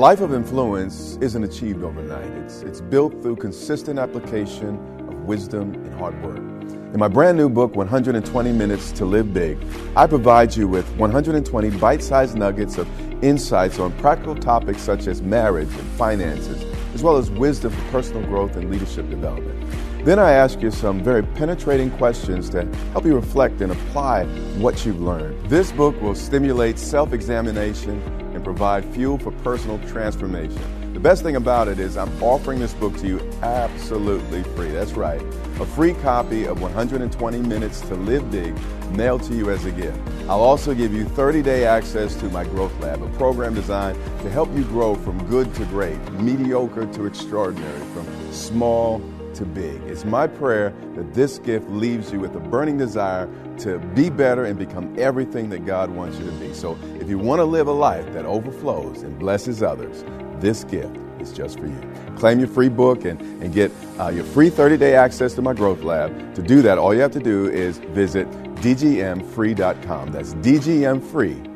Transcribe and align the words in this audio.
Life 0.00 0.22
of 0.22 0.32
influence 0.32 1.18
isn't 1.20 1.44
achieved 1.44 1.84
overnight. 1.84 2.30
It's, 2.38 2.62
it's 2.62 2.80
built 2.80 3.20
through 3.20 3.36
consistent 3.36 3.98
application 3.98 4.76
of 5.06 5.24
wisdom 5.26 5.74
and 5.74 5.92
hard 5.92 6.18
work. 6.22 6.38
In 6.38 6.98
my 6.98 7.06
brand 7.06 7.36
new 7.36 7.50
book, 7.50 7.76
120 7.76 8.52
Minutes 8.52 8.92
to 8.92 9.04
Live 9.04 9.34
Big, 9.34 9.58
I 9.94 10.06
provide 10.06 10.56
you 10.56 10.68
with 10.68 10.88
120 10.96 11.70
bite 11.76 12.02
sized 12.02 12.34
nuggets 12.34 12.78
of 12.78 12.88
insights 13.22 13.78
on 13.78 13.92
practical 13.98 14.34
topics 14.34 14.80
such 14.80 15.06
as 15.06 15.20
marriage 15.20 15.68
and 15.68 15.86
finances, 15.98 16.64
as 16.94 17.02
well 17.02 17.18
as 17.18 17.30
wisdom 17.32 17.70
for 17.70 17.90
personal 17.90 18.22
growth 18.22 18.56
and 18.56 18.70
leadership 18.70 19.10
development. 19.10 20.06
Then 20.06 20.18
I 20.18 20.30
ask 20.30 20.62
you 20.62 20.70
some 20.70 21.04
very 21.04 21.24
penetrating 21.24 21.90
questions 21.90 22.48
to 22.50 22.64
help 22.92 23.04
you 23.04 23.14
reflect 23.14 23.60
and 23.60 23.70
apply 23.70 24.24
what 24.60 24.86
you've 24.86 25.02
learned. 25.02 25.50
This 25.50 25.72
book 25.72 26.00
will 26.00 26.14
stimulate 26.14 26.78
self 26.78 27.12
examination 27.12 28.00
and 28.40 28.44
provide 28.44 28.84
fuel 28.94 29.18
for 29.18 29.32
personal 29.42 29.78
transformation. 29.80 30.58
The 30.94 31.00
best 31.00 31.22
thing 31.22 31.36
about 31.36 31.68
it 31.68 31.78
is 31.78 31.96
I'm 31.96 32.10
offering 32.22 32.58
this 32.58 32.72
book 32.74 32.96
to 32.98 33.06
you 33.06 33.30
absolutely 33.42 34.42
free. 34.54 34.70
That's 34.70 34.92
right. 34.92 35.20
A 35.60 35.66
free 35.66 35.92
copy 35.94 36.46
of 36.46 36.62
120 36.62 37.38
Minutes 37.40 37.82
to 37.82 37.94
Live 37.94 38.30
Big 38.30 38.58
mailed 38.92 39.22
to 39.24 39.34
you 39.34 39.50
as 39.50 39.66
a 39.66 39.70
gift. 39.70 39.98
I'll 40.22 40.40
also 40.40 40.74
give 40.74 40.94
you 40.94 41.04
30 41.04 41.42
day 41.42 41.66
access 41.66 42.14
to 42.16 42.30
my 42.30 42.44
Growth 42.44 42.78
Lab, 42.80 43.02
a 43.02 43.08
program 43.10 43.54
designed 43.54 43.98
to 44.22 44.30
help 44.30 44.48
you 44.56 44.64
grow 44.64 44.94
from 44.94 45.24
good 45.28 45.54
to 45.56 45.64
great, 45.66 46.00
mediocre 46.12 46.86
to 46.86 47.04
extraordinary, 47.04 47.80
from 47.92 48.32
small 48.32 49.00
to 49.34 49.44
big. 49.44 49.82
It's 49.82 50.04
my 50.04 50.26
prayer 50.26 50.74
that 50.94 51.14
this 51.14 51.38
gift 51.38 51.68
leaves 51.70 52.12
you 52.12 52.20
with 52.20 52.34
a 52.34 52.40
burning 52.40 52.78
desire 52.78 53.28
to 53.58 53.78
be 53.94 54.10
better 54.10 54.44
and 54.44 54.58
become 54.58 54.94
everything 54.98 55.50
that 55.50 55.66
God 55.66 55.90
wants 55.90 56.18
you 56.18 56.26
to 56.26 56.32
be. 56.32 56.52
So 56.54 56.78
if 57.00 57.08
you 57.08 57.18
want 57.18 57.40
to 57.40 57.44
live 57.44 57.66
a 57.66 57.72
life 57.72 58.12
that 58.12 58.24
overflows 58.24 59.02
and 59.02 59.18
blesses 59.18 59.62
others, 59.62 60.04
this 60.40 60.64
gift 60.64 60.96
is 61.20 61.32
just 61.32 61.58
for 61.58 61.66
you. 61.66 61.80
Claim 62.16 62.38
your 62.38 62.48
free 62.48 62.68
book 62.68 63.04
and, 63.04 63.20
and 63.42 63.52
get 63.52 63.70
uh, 63.98 64.08
your 64.08 64.24
free 64.24 64.50
30 64.50 64.76
day 64.76 64.94
access 64.94 65.34
to 65.34 65.42
my 65.42 65.52
growth 65.52 65.82
lab. 65.82 66.34
To 66.34 66.42
do 66.42 66.62
that, 66.62 66.78
all 66.78 66.94
you 66.94 67.00
have 67.00 67.12
to 67.12 67.20
do 67.20 67.48
is 67.50 67.78
visit 67.78 68.30
dgmfree.com. 68.56 70.12
That's 70.12 70.34
dgmfree.com. 70.34 71.50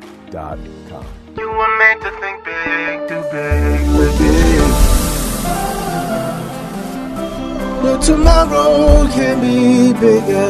You 1.37 1.49
were 1.49 1.95
to 1.99 2.11
think 2.21 2.43
big, 2.45 3.07
too 3.09 3.21
big, 3.31 3.74
No 7.85 8.01
tomorrow 8.01 9.07
can 9.13 9.39
be 9.41 9.93
bigger. 9.93 10.49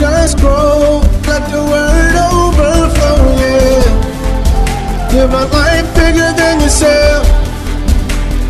Just 0.00 0.38
grow, 0.38 1.00
let 1.28 1.42
the 1.52 1.62
word 1.72 2.14
overflow, 2.32 3.20
yeah. 3.38 5.12
Live 5.12 5.32
a 5.32 5.44
life 5.54 5.88
bigger 5.94 6.30
than 6.40 6.60
yourself. 6.60 7.24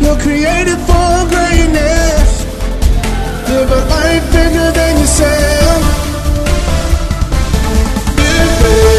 You're 0.01 0.19
created 0.25 0.79
for 0.89 1.11
greatness. 1.29 2.29
Live 3.47 3.71
a 3.71 3.81
life 3.93 4.25
bigger 4.31 4.71
than 4.71 4.93
yourself. 4.97 5.81
Live 8.17 8.55
big. 8.63 8.85
Welcome 8.85 8.94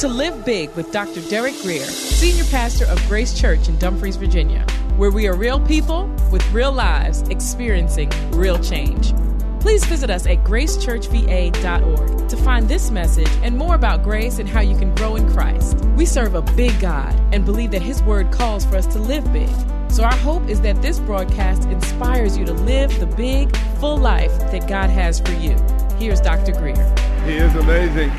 to 0.00 0.08
Live 0.08 0.46
Big 0.46 0.74
with 0.76 0.90
Dr. 0.92 1.20
Derek 1.28 1.54
Grier, 1.60 1.84
Senior 1.84 2.44
Pastor 2.44 2.86
of 2.86 2.98
Grace 3.06 3.38
Church 3.38 3.68
in 3.68 3.76
Dumfries, 3.78 4.16
Virginia, 4.16 4.64
where 4.96 5.10
we 5.10 5.26
are 5.26 5.36
real 5.36 5.60
people 5.60 6.06
with 6.32 6.42
real 6.52 6.72
lives 6.72 7.20
experiencing 7.28 8.08
real 8.30 8.58
change. 8.58 9.12
Please 9.60 9.84
visit 9.84 10.08
us 10.08 10.26
at 10.26 10.42
gracechurchva.org 10.42 12.28
to 12.30 12.36
find 12.38 12.66
this 12.66 12.90
message 12.90 13.28
and 13.42 13.58
more 13.58 13.74
about 13.74 14.02
grace 14.02 14.38
and 14.38 14.48
how 14.48 14.62
you 14.62 14.74
can 14.78 14.94
grow 14.94 15.16
in 15.16 15.30
Christ. 15.34 15.76
We 15.98 16.06
serve 16.06 16.34
a 16.34 16.40
big 16.40 16.80
God 16.80 17.14
and 17.34 17.44
believe 17.44 17.72
that 17.72 17.82
His 17.82 18.02
Word 18.02 18.32
calls 18.32 18.64
for 18.64 18.76
us 18.76 18.86
to 18.94 18.98
live 18.98 19.30
big. 19.34 19.50
So, 19.90 20.02
our 20.04 20.16
hope 20.16 20.48
is 20.48 20.62
that 20.62 20.80
this 20.80 20.98
broadcast 20.98 21.64
inspires 21.64 22.38
you 22.38 22.46
to 22.46 22.54
live 22.54 22.98
the 23.00 23.06
big, 23.06 23.54
full 23.78 23.98
life 23.98 24.34
that 24.50 24.66
God 24.66 24.88
has 24.88 25.20
for 25.20 25.32
you. 25.32 25.58
Here's 25.98 26.22
Dr. 26.22 26.52
Grier. 26.52 26.94
He 27.26 27.34
is 27.34 27.54
amazing. 27.54 28.10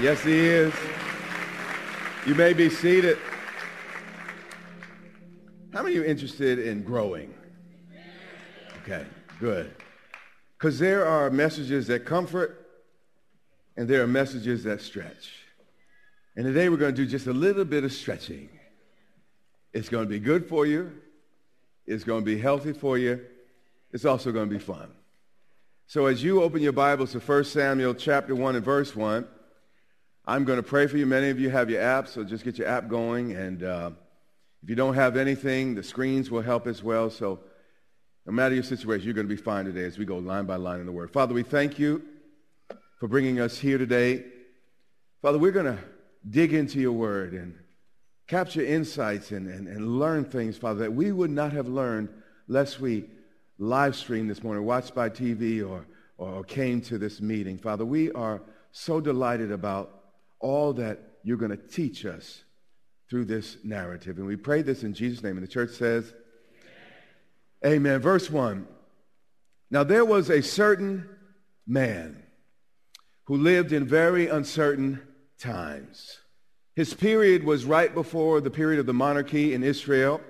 Yes, 0.00 0.24
he 0.24 0.36
is. 0.36 0.74
You 2.26 2.34
may 2.34 2.52
be 2.52 2.68
seated. 2.68 3.16
How 5.72 5.84
many 5.84 5.94
you 5.94 6.02
interested 6.02 6.58
in 6.58 6.82
growing? 6.82 7.32
Okay, 8.82 9.06
good. 9.38 9.72
Because 10.58 10.80
there 10.80 11.06
are 11.06 11.30
messages 11.30 11.86
that 11.86 12.04
comfort 12.04 12.66
and 13.76 13.88
there 13.88 14.02
are 14.02 14.08
messages 14.08 14.64
that 14.64 14.80
stretch. 14.80 15.30
And 16.34 16.44
today 16.44 16.68
we're 16.68 16.76
going 16.76 16.94
to 16.94 17.04
do 17.04 17.08
just 17.08 17.28
a 17.28 17.32
little 17.32 17.64
bit 17.64 17.84
of 17.84 17.92
stretching. 17.92 18.48
It's 19.72 19.88
going 19.88 20.06
to 20.06 20.10
be 20.10 20.18
good 20.18 20.48
for 20.48 20.66
you. 20.66 20.90
It's 21.86 22.02
going 22.02 22.22
to 22.22 22.26
be 22.26 22.38
healthy 22.40 22.72
for 22.72 22.98
you. 22.98 23.24
It's 23.92 24.04
also 24.04 24.32
going 24.32 24.48
to 24.48 24.54
be 24.54 24.60
fun. 24.60 24.90
So 25.86 26.06
as 26.06 26.20
you 26.20 26.42
open 26.42 26.62
your 26.62 26.72
Bibles 26.72 27.12
to 27.12 27.20
1 27.20 27.44
Samuel 27.44 27.94
chapter 27.94 28.34
1 28.34 28.56
and 28.56 28.64
verse 28.64 28.96
1, 28.96 29.28
I'm 30.26 30.44
going 30.44 30.56
to 30.56 30.62
pray 30.62 30.86
for 30.86 30.96
you. 30.96 31.04
Many 31.04 31.28
of 31.28 31.38
you 31.38 31.50
have 31.50 31.68
your 31.68 31.82
app, 31.82 32.08
so 32.08 32.24
just 32.24 32.44
get 32.44 32.56
your 32.56 32.66
app 32.66 32.88
going. 32.88 33.32
And 33.32 33.62
uh, 33.62 33.90
if 34.62 34.70
you 34.70 34.74
don't 34.74 34.94
have 34.94 35.18
anything, 35.18 35.74
the 35.74 35.82
screens 35.82 36.30
will 36.30 36.40
help 36.40 36.66
as 36.66 36.82
well. 36.82 37.10
So 37.10 37.40
no 38.24 38.32
matter 38.32 38.54
your 38.54 38.64
situation, 38.64 39.04
you're 39.04 39.14
going 39.14 39.28
to 39.28 39.34
be 39.34 39.40
fine 39.40 39.66
today 39.66 39.84
as 39.84 39.98
we 39.98 40.06
go 40.06 40.16
line 40.16 40.46
by 40.46 40.56
line 40.56 40.80
in 40.80 40.86
the 40.86 40.92
Word. 40.92 41.10
Father, 41.10 41.34
we 41.34 41.42
thank 41.42 41.78
you 41.78 42.02
for 42.98 43.06
bringing 43.06 43.38
us 43.38 43.58
here 43.58 43.76
today. 43.76 44.24
Father, 45.20 45.38
we're 45.38 45.52
going 45.52 45.76
to 45.76 45.78
dig 46.30 46.54
into 46.54 46.80
your 46.80 46.92
Word 46.92 47.34
and 47.34 47.54
capture 48.26 48.64
insights 48.64 49.30
and, 49.30 49.46
and, 49.46 49.68
and 49.68 49.98
learn 49.98 50.24
things, 50.24 50.56
Father, 50.56 50.80
that 50.80 50.94
we 50.94 51.12
would 51.12 51.30
not 51.30 51.52
have 51.52 51.68
learned 51.68 52.08
lest 52.48 52.80
we 52.80 53.04
live 53.58 53.94
stream 53.94 54.26
this 54.26 54.42
morning, 54.42 54.64
watched 54.64 54.94
by 54.94 55.10
TV, 55.10 55.62
or, 55.68 55.86
or 56.16 56.42
came 56.44 56.80
to 56.80 56.96
this 56.96 57.20
meeting. 57.20 57.58
Father, 57.58 57.84
we 57.84 58.10
are 58.12 58.40
so 58.72 59.02
delighted 59.02 59.52
about 59.52 60.03
all 60.44 60.74
that 60.74 60.98
you're 61.22 61.38
going 61.38 61.50
to 61.50 61.56
teach 61.56 62.04
us 62.04 62.44
through 63.08 63.24
this 63.24 63.56
narrative. 63.64 64.18
And 64.18 64.26
we 64.26 64.36
pray 64.36 64.60
this 64.60 64.82
in 64.82 64.92
Jesus' 64.92 65.22
name. 65.22 65.38
And 65.38 65.42
the 65.42 65.50
church 65.50 65.70
says, 65.70 66.12
Amen. 67.64 67.98
Verse 68.00 68.30
1. 68.30 68.68
Now 69.70 69.84
there 69.84 70.04
was 70.04 70.28
a 70.28 70.42
certain 70.42 71.08
man 71.66 72.22
who 73.24 73.38
lived 73.38 73.72
in 73.72 73.86
very 73.86 74.28
uncertain 74.28 75.00
times. 75.38 76.18
His 76.76 76.92
period 76.92 77.44
was 77.44 77.64
right 77.64 77.94
before 77.94 78.42
the 78.42 78.50
period 78.50 78.80
of 78.80 78.86
the 78.86 78.92
monarchy 78.92 79.54
in 79.54 79.62
Israel, 79.62 80.20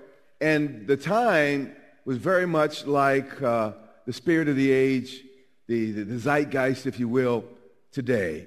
and 0.41 0.87
the 0.87 0.97
time 0.97 1.75
was 2.05 2.19
very 2.19 2.47
much 2.47 2.87
like 2.87 3.43
uh, 3.43 3.73
the 4.07 4.13
spirit 4.13 4.49
of 4.49 4.55
the 4.55 4.71
age, 4.71 5.23
the, 5.67 5.91
the 5.91 6.19
zeitgeist, 6.19 6.87
if 6.87 7.01
you 7.01 7.09
will, 7.09 7.45
today. 7.91 8.47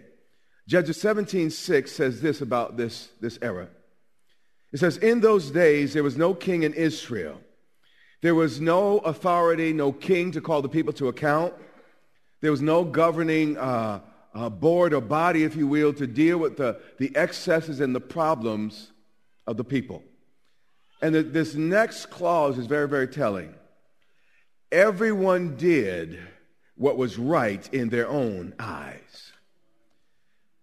Judges 0.67 0.97
17:6 0.97 1.87
says 1.87 2.21
this 2.21 2.41
about 2.41 2.75
this, 2.75 3.09
this 3.21 3.39
era. 3.41 3.69
It 4.73 4.79
says, 4.79 4.97
In 4.97 5.21
those 5.21 5.49
days 5.49 5.93
there 5.93 6.03
was 6.03 6.17
no 6.17 6.33
king 6.33 6.63
in 6.63 6.73
Israel. 6.73 7.41
There 8.21 8.35
was 8.35 8.59
no 8.59 8.97
authority, 8.99 9.71
no 9.71 9.91
king 9.91 10.31
to 10.31 10.41
call 10.41 10.61
the 10.61 10.69
people 10.69 10.91
to 10.93 11.07
account. 11.07 11.53
There 12.41 12.51
was 12.51 12.61
no 12.61 12.83
governing 12.83 13.57
uh, 13.57 14.01
uh, 14.33 14.49
board 14.49 14.93
or 14.93 15.01
body, 15.01 15.43
if 15.43 15.55
you 15.55 15.67
will, 15.67 15.93
to 15.93 16.05
deal 16.05 16.37
with 16.37 16.57
the, 16.57 16.79
the 16.97 17.15
excesses 17.15 17.79
and 17.79 17.95
the 17.95 18.01
problems 18.01 18.91
of 19.45 19.55
the 19.55 19.63
people. 19.63 20.03
And 21.01 21.15
the, 21.15 21.23
this 21.23 21.55
next 21.55 22.07
clause 22.07 22.57
is 22.57 22.65
very, 22.65 22.87
very 22.87 23.07
telling. 23.07 23.53
Everyone 24.71 25.55
did 25.55 26.19
what 26.75 26.97
was 26.97 27.17
right 27.17 27.67
in 27.73 27.89
their 27.89 28.07
own 28.07 28.53
eyes. 28.59 29.26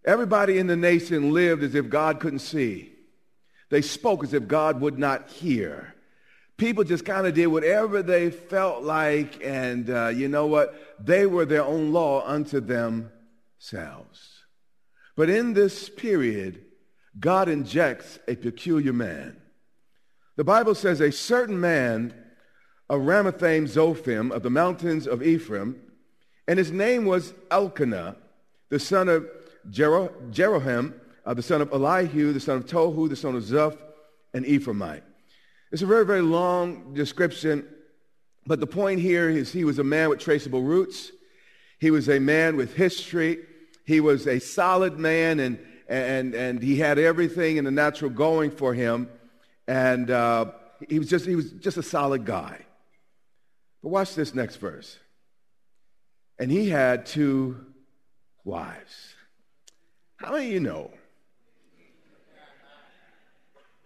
Everybody 0.05 0.59
in 0.59 0.67
the 0.67 0.77
nation 0.77 1.33
lived 1.33 1.63
as 1.63 1.75
if 1.75 1.89
God 1.89 2.21
couldn't 2.21 2.41
see. 2.41 2.93
They 3.71 3.81
spoke 3.81 4.23
as 4.23 4.35
if 4.35 4.47
God 4.47 4.81
would 4.81 4.99
not 4.99 5.31
hear. 5.31 5.95
People 6.57 6.85
just 6.85 7.05
kind 7.05 7.27
of 7.27 7.35
did 7.35 7.49
whatever 7.49 8.03
they 8.03 8.31
felt 8.31 8.85
like, 8.85 9.43
and 9.43 9.89
uh, 9.91 10.09
you 10.09 10.29
know 10.29 10.47
what? 10.47 10.75
They 11.01 11.27
were 11.27 11.45
their 11.45 11.65
own 11.65 11.93
law 11.93 12.25
unto 12.25 12.61
themselves. 12.61 14.45
But 15.17 15.31
in 15.31 15.55
this 15.55 15.89
period, 15.89 16.65
God 17.19 17.49
injects 17.49 18.19
a 18.29 18.37
peculiar 18.37 18.93
man. 18.93 19.41
The 20.37 20.45
Bible 20.45 20.75
says 20.75 21.01
a 21.01 21.13
certain 21.13 21.61
man 21.61 22.15
of 22.91 23.03
Ramathaim 23.03 23.69
Zophim 23.69 24.31
of 24.31 24.43
the 24.43 24.51
mountains 24.51 25.07
of 25.07 25.23
Ephraim, 25.23 25.81
and 26.47 26.59
his 26.59 26.71
name 26.71 27.07
was 27.07 27.33
Elkanah, 27.51 28.17
the 28.69 28.79
son 28.79 29.09
of 29.09 29.27
Jer- 29.71 30.13
Jeroham, 30.31 30.95
uh, 31.27 31.35
the 31.35 31.43
son 31.43 31.61
of 31.61 31.73
Elihu, 31.73 32.33
the 32.33 32.41
son 32.41 32.57
of 32.57 32.67
Tohu, 32.67 33.09
the 33.09 33.17
son 33.17 33.35
of 33.35 33.43
Zuph, 33.43 33.77
an 34.33 34.45
Ephraimite. 34.45 35.03
It's 35.73 35.83
a 35.83 35.87
very, 35.87 36.05
very 36.05 36.21
long 36.21 36.95
description, 36.95 37.67
but 38.47 38.61
the 38.61 38.67
point 38.67 39.01
here 39.01 39.29
is 39.29 39.53
he 39.53 39.65
was 39.65 39.79
a 39.79 39.85
man 39.85 40.09
with 40.11 40.21
traceable 40.21 40.63
roots. 40.63 41.11
He 41.79 41.91
was 41.91 42.09
a 42.09 42.21
man 42.21 42.57
with 42.57 42.75
history. 42.75 43.39
He 43.85 44.01
was 44.01 44.27
a 44.27 44.39
solid 44.39 44.99
man, 44.99 45.41
and, 45.41 45.59
and, 45.89 46.35
and 46.35 46.63
he 46.63 46.79
had 46.79 46.99
everything 46.99 47.57
in 47.57 47.65
the 47.65 47.71
natural 47.71 48.11
going 48.11 48.51
for 48.51 48.75
him. 48.75 49.09
And 49.67 50.11
uh, 50.11 50.53
he, 50.89 50.99
was 50.99 51.09
just, 51.09 51.27
he 51.27 51.37
was 51.37 51.51
just 51.53 51.77
a 51.77 51.83
solid 51.83 52.25
guy. 52.25 52.65
But 53.83 53.89
watch 53.89 54.15
this 54.15 54.35
next 54.35 54.57
verse. 54.57 54.99
And 56.39 56.51
he 56.51 56.69
had 56.69 57.07
two 57.07 57.67
wives. 58.45 59.14
How 60.25 60.33
many 60.33 60.47
of 60.47 60.53
you 60.53 60.61
know 60.61 60.91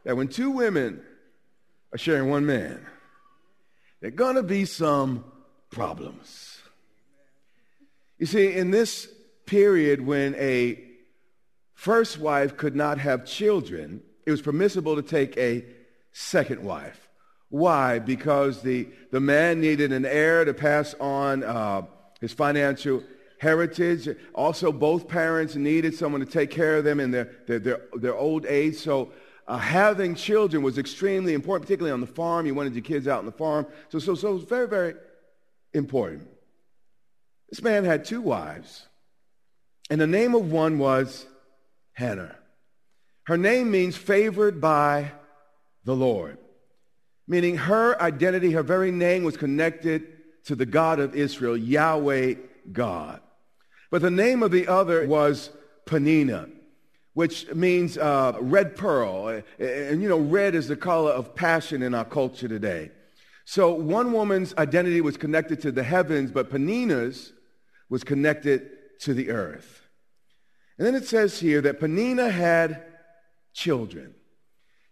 that 0.05 0.17
when 0.17 0.29
two 0.29 0.53
women 0.53 1.03
are 1.93 1.99
sharing 1.99 2.31
one 2.31 2.47
man, 2.47 2.87
there 4.01 4.09
are 4.09 4.13
going 4.13 4.37
to 4.37 4.45
be 4.45 4.65
some 4.65 5.25
problems. 5.71 6.61
You 8.19 8.27
see, 8.27 8.53
in 8.53 8.71
this 8.71 9.09
period 9.47 10.07
when 10.07 10.37
a 10.37 10.81
first 11.75 12.21
wife 12.21 12.57
could 12.57 12.77
not 12.77 12.99
have 12.99 13.25
children, 13.25 14.01
it 14.25 14.31
was 14.31 14.41
permissible 14.41 14.95
to 14.95 15.03
take 15.03 15.37
a 15.37 15.65
second 16.13 16.63
wife. 16.63 17.09
Why? 17.49 17.99
Because 17.99 18.63
the, 18.63 18.89
the 19.11 19.19
man 19.21 19.61
needed 19.61 19.91
an 19.91 20.07
heir 20.07 20.45
to 20.45 20.55
pass 20.55 20.95
on 21.01 21.43
uh, 21.43 21.83
his 22.21 22.33
financial 22.33 23.03
heritage. 23.39 24.09
Also, 24.35 24.73
both 24.73 25.09
parents 25.09 25.55
needed 25.55 25.95
someone 25.95 26.21
to 26.21 26.27
take 26.27 26.51
care 26.51 26.77
of 26.77 26.85
them 26.85 27.01
in 27.01 27.11
their, 27.11 27.31
their, 27.47 27.59
their, 27.59 27.81
their 27.95 28.17
old 28.17 28.45
age. 28.47 28.77
So 28.77 29.13
uh, 29.47 29.57
having 29.57 30.15
children 30.15 30.63
was 30.63 30.77
extremely 30.77 31.35
important, 31.35 31.67
particularly 31.67 31.93
on 31.93 32.01
the 32.01 32.07
farm. 32.07 32.47
You 32.47 32.55
wanted 32.55 32.75
your 32.75 32.85
kids 32.85 33.09
out 33.09 33.21
on 33.21 33.27
the 33.27 33.33
farm. 33.33 33.67
So, 33.89 33.99
so, 33.99 34.15
so 34.15 34.31
it 34.31 34.35
was 34.35 34.43
very, 34.45 34.69
very 34.69 34.95
important. 35.73 36.29
This 37.49 37.63
man 37.63 37.85
had 37.85 38.05
two 38.05 38.21
wives, 38.21 38.87
and 39.89 39.99
the 39.99 40.07
name 40.07 40.35
of 40.35 40.53
one 40.53 40.79
was 40.79 41.25
Hannah. 41.95 42.37
Her 43.25 43.39
name 43.39 43.71
means 43.71 43.97
favored 43.97 44.61
by 44.61 45.13
the 45.85 45.97
Lord, 45.97 46.37
meaning 47.27 47.57
her 47.57 48.01
identity, 48.03 48.53
her 48.53 48.63
very 48.63 48.91
name 48.91 49.25
was 49.25 49.39
connected 49.39 50.07
to 50.45 50.55
the 50.55 50.67
God 50.67 51.01
of 51.01 51.15
Israel, 51.15 51.57
Yahweh 51.57 52.35
God. 52.71 53.21
But 53.91 54.03
the 54.03 54.11
name 54.11 54.43
of 54.43 54.51
the 54.51 54.69
other 54.69 55.07
was 55.07 55.51
Peninnah, 55.87 56.49
which 57.15 57.53
means 57.55 57.97
uh, 57.97 58.37
red 58.41 58.77
pearl. 58.77 59.43
And 59.59 60.03
you 60.03 60.09
know, 60.09 60.19
red 60.19 60.55
is 60.55 60.69
the 60.69 60.77
color 60.77 61.13
of 61.13 61.35
passion 61.35 61.83
in 61.83 61.95
our 61.95 62.05
culture 62.05 62.49
today. 62.49 62.91
So 63.45 63.73
one 63.73 64.13
woman's 64.13 64.55
identity 64.59 65.01
was 65.01 65.17
connected 65.17 65.63
to 65.63 65.73
the 65.73 65.83
heavens, 65.83 66.31
but 66.31 66.51
Peninnah's 66.51 67.33
was 67.89 68.05
connected 68.05 68.69
to 69.01 69.15
the 69.15 69.31
earth. 69.31 69.83
And 70.77 70.87
then 70.87 70.95
it 70.95 71.07
says 71.07 71.41
here 71.41 71.61
that 71.63 71.81
Peninnah 71.81 72.31
had 72.31 72.85
children. 73.55 74.15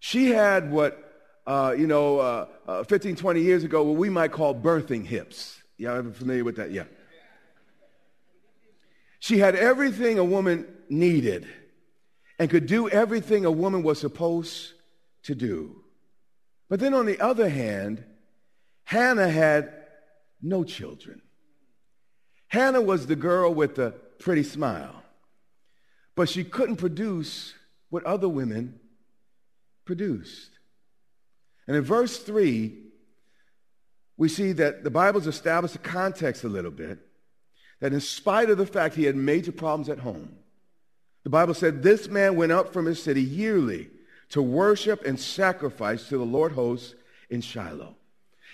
She 0.00 0.31
had 0.31 0.70
what, 0.70 0.99
uh, 1.46 1.75
you 1.76 1.87
know, 1.87 2.19
uh, 2.19 2.46
uh, 2.66 2.84
15, 2.84 3.16
20 3.16 3.40
years 3.40 3.62
ago, 3.62 3.82
what 3.82 3.96
we 3.96 4.08
might 4.08 4.32
call 4.32 4.54
birthing 4.54 5.04
hips. 5.04 5.60
Y'all 5.76 5.96
ever 5.96 6.10
familiar 6.10 6.42
with 6.42 6.56
that? 6.56 6.70
Yeah. 6.70 6.84
She 9.26 9.38
had 9.38 9.56
everything 9.56 10.20
a 10.20 10.25
woman 10.25 10.69
needed 10.88 11.49
and 12.38 12.49
could 12.49 12.67
do 12.67 12.88
everything 12.88 13.44
a 13.44 13.50
woman 13.50 13.82
was 13.82 13.99
supposed 13.99 14.75
to 15.25 15.34
do. 15.34 15.82
But 16.69 16.78
then 16.78 16.94
on 16.94 17.06
the 17.06 17.19
other 17.19 17.49
hand, 17.49 18.05
Hannah 18.84 19.28
had 19.28 19.73
no 20.40 20.62
children. 20.62 21.23
Hannah 22.46 22.81
was 22.81 23.08
the 23.08 23.17
girl 23.17 23.52
with 23.52 23.75
the 23.75 23.94
pretty 24.20 24.44
smile, 24.44 25.02
but 26.14 26.28
she 26.28 26.44
couldn't 26.44 26.76
produce 26.76 27.52
what 27.90 28.05
other 28.05 28.28
women 28.28 28.78
produced. 29.84 30.52
And 31.67 31.76
in 31.76 31.82
verse 31.82 32.17
3, 32.19 32.78
we 34.17 34.28
see 34.28 34.52
that 34.52 34.84
the 34.84 34.90
Bible's 34.90 35.26
established 35.26 35.75
a 35.75 35.78
context 35.78 36.44
a 36.44 36.49
little 36.49 36.70
bit 36.70 37.00
that 37.81 37.93
in 37.93 38.00
spite 38.00 38.50
of 38.50 38.58
the 38.58 38.67
fact 38.67 38.94
he 38.94 39.05
had 39.05 39.17
major 39.17 39.52
problems 39.52 39.88
at 39.88 39.99
home, 39.99 40.37
the 41.25 41.31
Bible 41.31 41.55
said 41.55 41.82
this 41.82 42.08
man 42.08 42.37
went 42.37 42.52
up 42.52 42.73
from 42.73 42.87
his 42.87 43.02
city 43.02 43.23
yearly 43.23 43.90
to 44.31 44.43
worship 44.43 45.05
and 45.05 45.19
sacrifice 45.19 46.08
to 46.08 46.19
the 46.19 46.25
Lord 46.25 46.52
hosts 46.52 46.94
in 47.31 47.40
Shiloh. 47.40 47.96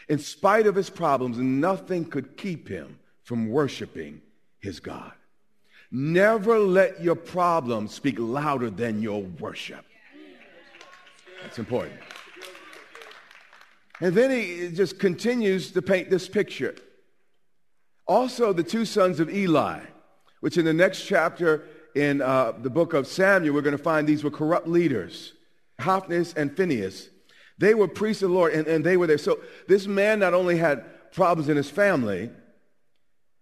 In 0.09 0.19
spite 0.19 0.67
of 0.67 0.75
his 0.75 0.91
problems, 0.91 1.39
nothing 1.39 2.05
could 2.05 2.37
keep 2.37 2.69
him 2.69 2.99
from 3.23 3.49
worshiping 3.49 4.21
his 4.59 4.81
God. 4.81 5.13
Never 5.91 6.59
let 6.59 7.03
your 7.03 7.15
problems 7.15 7.93
speak 7.93 8.17
louder 8.19 8.71
than 8.71 9.03
your 9.03 9.23
worship. 9.23 9.85
That's 11.43 11.59
important. 11.59 12.01
And 14.01 14.15
then 14.15 14.31
he 14.31 14.71
just 14.73 14.99
continues 14.99 15.71
to 15.73 15.83
paint 15.83 16.11
this 16.11 16.29
picture. 16.29 16.75
Also, 18.06 18.52
the 18.52 18.62
two 18.62 18.84
sons 18.84 19.20
of 19.20 19.32
Eli, 19.32 19.81
which 20.40 20.58
in 20.58 20.64
the 20.64 20.72
next 20.72 21.04
chapter 21.04 21.64
in 21.94 22.20
uh, 22.20 22.52
the 22.58 22.70
book 22.70 22.94
of 22.94 23.06
Samuel, 23.06 23.54
we're 23.54 23.62
going 23.62 23.76
to 23.76 23.82
find 23.82 24.06
these 24.06 24.25
were 24.25 24.31
corrupt 24.31 24.66
leaders, 24.66 25.34
Hophni 25.81 26.25
and 26.37 26.56
Phinehas. 26.56 27.08
They 27.58 27.75
were 27.75 27.87
priests 27.87 28.22
of 28.22 28.31
the 28.31 28.34
Lord, 28.34 28.54
and, 28.54 28.66
and 28.66 28.84
they 28.84 28.96
were 28.96 29.06
there. 29.06 29.19
So 29.19 29.38
this 29.69 29.87
man 29.87 30.19
not 30.19 30.34
only 30.34 30.56
had 30.56 31.12
problems 31.12 31.49
in 31.49 31.56
his 31.56 31.70
family, 31.70 32.31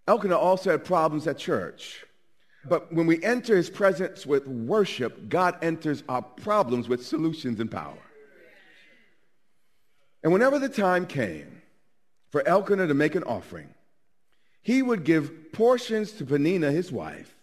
Elkanah 0.06 0.36
also 0.36 0.72
had 0.72 0.84
problems 0.84 1.26
at 1.26 1.38
church. 1.38 2.04
But 2.68 2.92
when 2.92 3.06
we 3.06 3.22
enter 3.24 3.56
his 3.56 3.70
presence 3.70 4.26
with 4.26 4.46
worship, 4.46 5.28
God 5.28 5.56
enters 5.62 6.02
our 6.08 6.20
problems 6.20 6.88
with 6.88 7.06
solutions 7.06 7.60
and 7.60 7.70
power. 7.70 7.96
And 10.22 10.32
whenever 10.32 10.58
the 10.58 10.68
time 10.68 11.06
came 11.06 11.62
for 12.30 12.46
Elkanah 12.46 12.88
to 12.88 12.94
make 12.94 13.14
an 13.14 13.22
offering, 13.22 13.72
he 14.62 14.82
would 14.82 15.04
give 15.04 15.52
portions 15.52 16.12
to 16.12 16.24
Peninnah, 16.24 16.72
his 16.72 16.92
wife, 16.92 17.34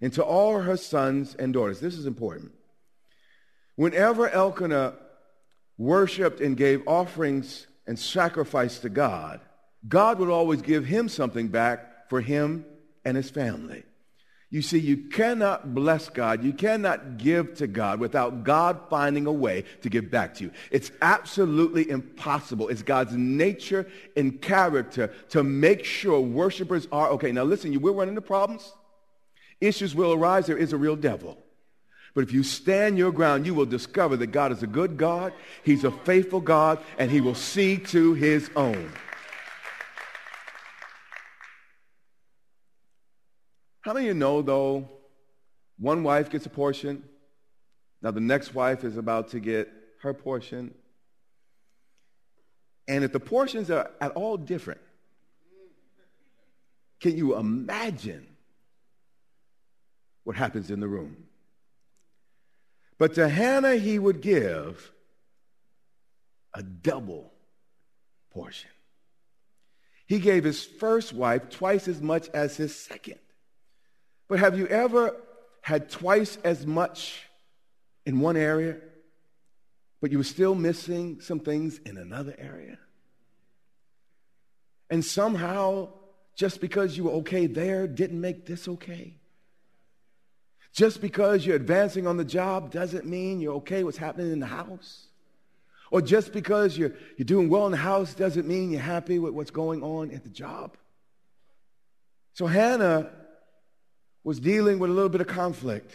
and 0.00 0.12
to 0.12 0.24
all 0.24 0.60
her 0.60 0.76
sons 0.76 1.34
and 1.38 1.52
daughters. 1.52 1.80
This 1.80 1.96
is 1.96 2.06
important. 2.06 2.52
Whenever 3.76 4.28
Elkanah 4.28 4.94
worshiped 5.78 6.40
and 6.40 6.56
gave 6.56 6.86
offerings 6.86 7.66
and 7.86 7.98
sacrifice 7.98 8.78
to 8.80 8.88
God, 8.88 9.40
God 9.88 10.18
would 10.18 10.28
always 10.28 10.62
give 10.62 10.84
him 10.84 11.08
something 11.08 11.48
back 11.48 12.08
for 12.08 12.20
him 12.20 12.64
and 13.04 13.16
his 13.16 13.30
family. 13.30 13.84
You 14.52 14.62
see, 14.62 14.78
you 14.78 14.98
cannot 15.08 15.74
bless 15.74 16.08
God, 16.08 16.44
you 16.44 16.52
cannot 16.52 17.18
give 17.18 17.54
to 17.54 17.66
God 17.66 17.98
without 17.98 18.44
God 18.44 18.82
finding 18.88 19.26
a 19.26 19.32
way 19.32 19.64
to 19.80 19.88
give 19.88 20.10
back 20.10 20.34
to 20.34 20.44
you. 20.44 20.50
It's 20.70 20.92
absolutely 21.00 21.90
impossible. 21.90 22.68
It's 22.68 22.82
God's 22.82 23.16
nature 23.16 23.88
and 24.14 24.40
character 24.40 25.12
to 25.30 25.42
make 25.42 25.84
sure 25.84 26.20
worshipers 26.20 26.86
are 26.92 27.08
okay. 27.12 27.32
Now 27.32 27.42
listen, 27.42 27.72
you 27.72 27.80
will 27.80 27.94
run 27.94 28.08
into 28.08 28.20
problems 28.20 28.72
issues 29.62 29.94
will 29.94 30.12
arise, 30.12 30.46
there 30.46 30.58
is 30.58 30.72
a 30.72 30.76
real 30.76 30.96
devil. 30.96 31.38
But 32.14 32.24
if 32.24 32.32
you 32.32 32.42
stand 32.42 32.98
your 32.98 33.12
ground, 33.12 33.46
you 33.46 33.54
will 33.54 33.64
discover 33.64 34.18
that 34.18 34.26
God 34.26 34.52
is 34.52 34.62
a 34.62 34.66
good 34.66 34.98
God, 34.98 35.32
he's 35.62 35.84
a 35.84 35.90
faithful 35.90 36.40
God, 36.40 36.78
and 36.98 37.10
he 37.10 37.22
will 37.22 37.34
see 37.34 37.78
to 37.78 38.12
his 38.14 38.50
own. 38.54 38.92
How 43.82 43.92
many 43.92 44.08
of 44.08 44.14
you 44.14 44.18
know, 44.18 44.42
though, 44.42 44.88
one 45.78 46.02
wife 46.02 46.30
gets 46.30 46.46
a 46.46 46.50
portion, 46.50 47.04
now 48.00 48.10
the 48.10 48.20
next 48.20 48.54
wife 48.54 48.84
is 48.84 48.96
about 48.96 49.28
to 49.28 49.40
get 49.40 49.68
her 50.02 50.14
portion, 50.14 50.74
and 52.88 53.04
if 53.04 53.12
the 53.12 53.20
portions 53.20 53.70
are 53.70 53.90
at 54.00 54.12
all 54.12 54.36
different, 54.36 54.80
can 57.00 57.16
you 57.16 57.36
imagine 57.36 58.26
what 60.24 60.36
happens 60.36 60.70
in 60.70 60.80
the 60.80 60.88
room. 60.88 61.16
But 62.98 63.14
to 63.14 63.28
Hannah, 63.28 63.76
he 63.76 63.98
would 63.98 64.20
give 64.20 64.92
a 66.54 66.62
double 66.62 67.32
portion. 68.30 68.70
He 70.06 70.18
gave 70.18 70.44
his 70.44 70.64
first 70.64 71.12
wife 71.12 71.50
twice 71.50 71.88
as 71.88 72.00
much 72.00 72.28
as 72.28 72.56
his 72.56 72.74
second. 72.76 73.18
But 74.28 74.38
have 74.38 74.58
you 74.58 74.66
ever 74.66 75.16
had 75.60 75.90
twice 75.90 76.38
as 76.44 76.66
much 76.66 77.26
in 78.04 78.20
one 78.20 78.36
area, 78.36 78.76
but 80.00 80.10
you 80.10 80.18
were 80.18 80.24
still 80.24 80.54
missing 80.54 81.20
some 81.20 81.40
things 81.40 81.78
in 81.78 81.96
another 81.96 82.34
area? 82.38 82.78
And 84.90 85.04
somehow, 85.04 85.88
just 86.36 86.60
because 86.60 86.96
you 86.96 87.04
were 87.04 87.12
okay 87.12 87.46
there 87.46 87.86
didn't 87.86 88.20
make 88.20 88.46
this 88.46 88.68
okay. 88.68 89.14
Just 90.72 91.00
because 91.00 91.44
you're 91.44 91.56
advancing 91.56 92.06
on 92.06 92.16
the 92.16 92.24
job 92.24 92.70
doesn't 92.70 93.06
mean 93.06 93.40
you're 93.40 93.54
okay 93.54 93.84
with 93.84 93.94
what's 93.94 93.98
happening 93.98 94.32
in 94.32 94.40
the 94.40 94.46
house. 94.46 95.06
Or 95.90 96.00
just 96.00 96.32
because 96.32 96.78
you're, 96.78 96.92
you're 97.18 97.26
doing 97.26 97.50
well 97.50 97.66
in 97.66 97.72
the 97.72 97.78
house 97.78 98.14
doesn't 98.14 98.48
mean 98.48 98.70
you're 98.70 98.80
happy 98.80 99.18
with 99.18 99.34
what's 99.34 99.50
going 99.50 99.82
on 99.82 100.10
at 100.10 100.24
the 100.24 100.30
job. 100.30 100.78
So 102.32 102.46
Hannah 102.46 103.10
was 104.24 104.40
dealing 104.40 104.78
with 104.78 104.90
a 104.90 104.94
little 104.94 105.08
bit 105.08 105.20
of 105.20 105.26
conflict. 105.26 105.92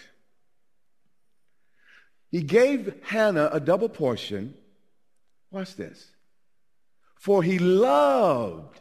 He 2.31 2.41
gave 2.41 2.93
Hannah 3.03 3.49
a 3.51 3.59
double 3.59 3.89
portion. 3.89 4.53
Watch 5.51 5.75
this. 5.75 6.11
For 7.15 7.41
he 7.41 7.57
loved 7.57 8.79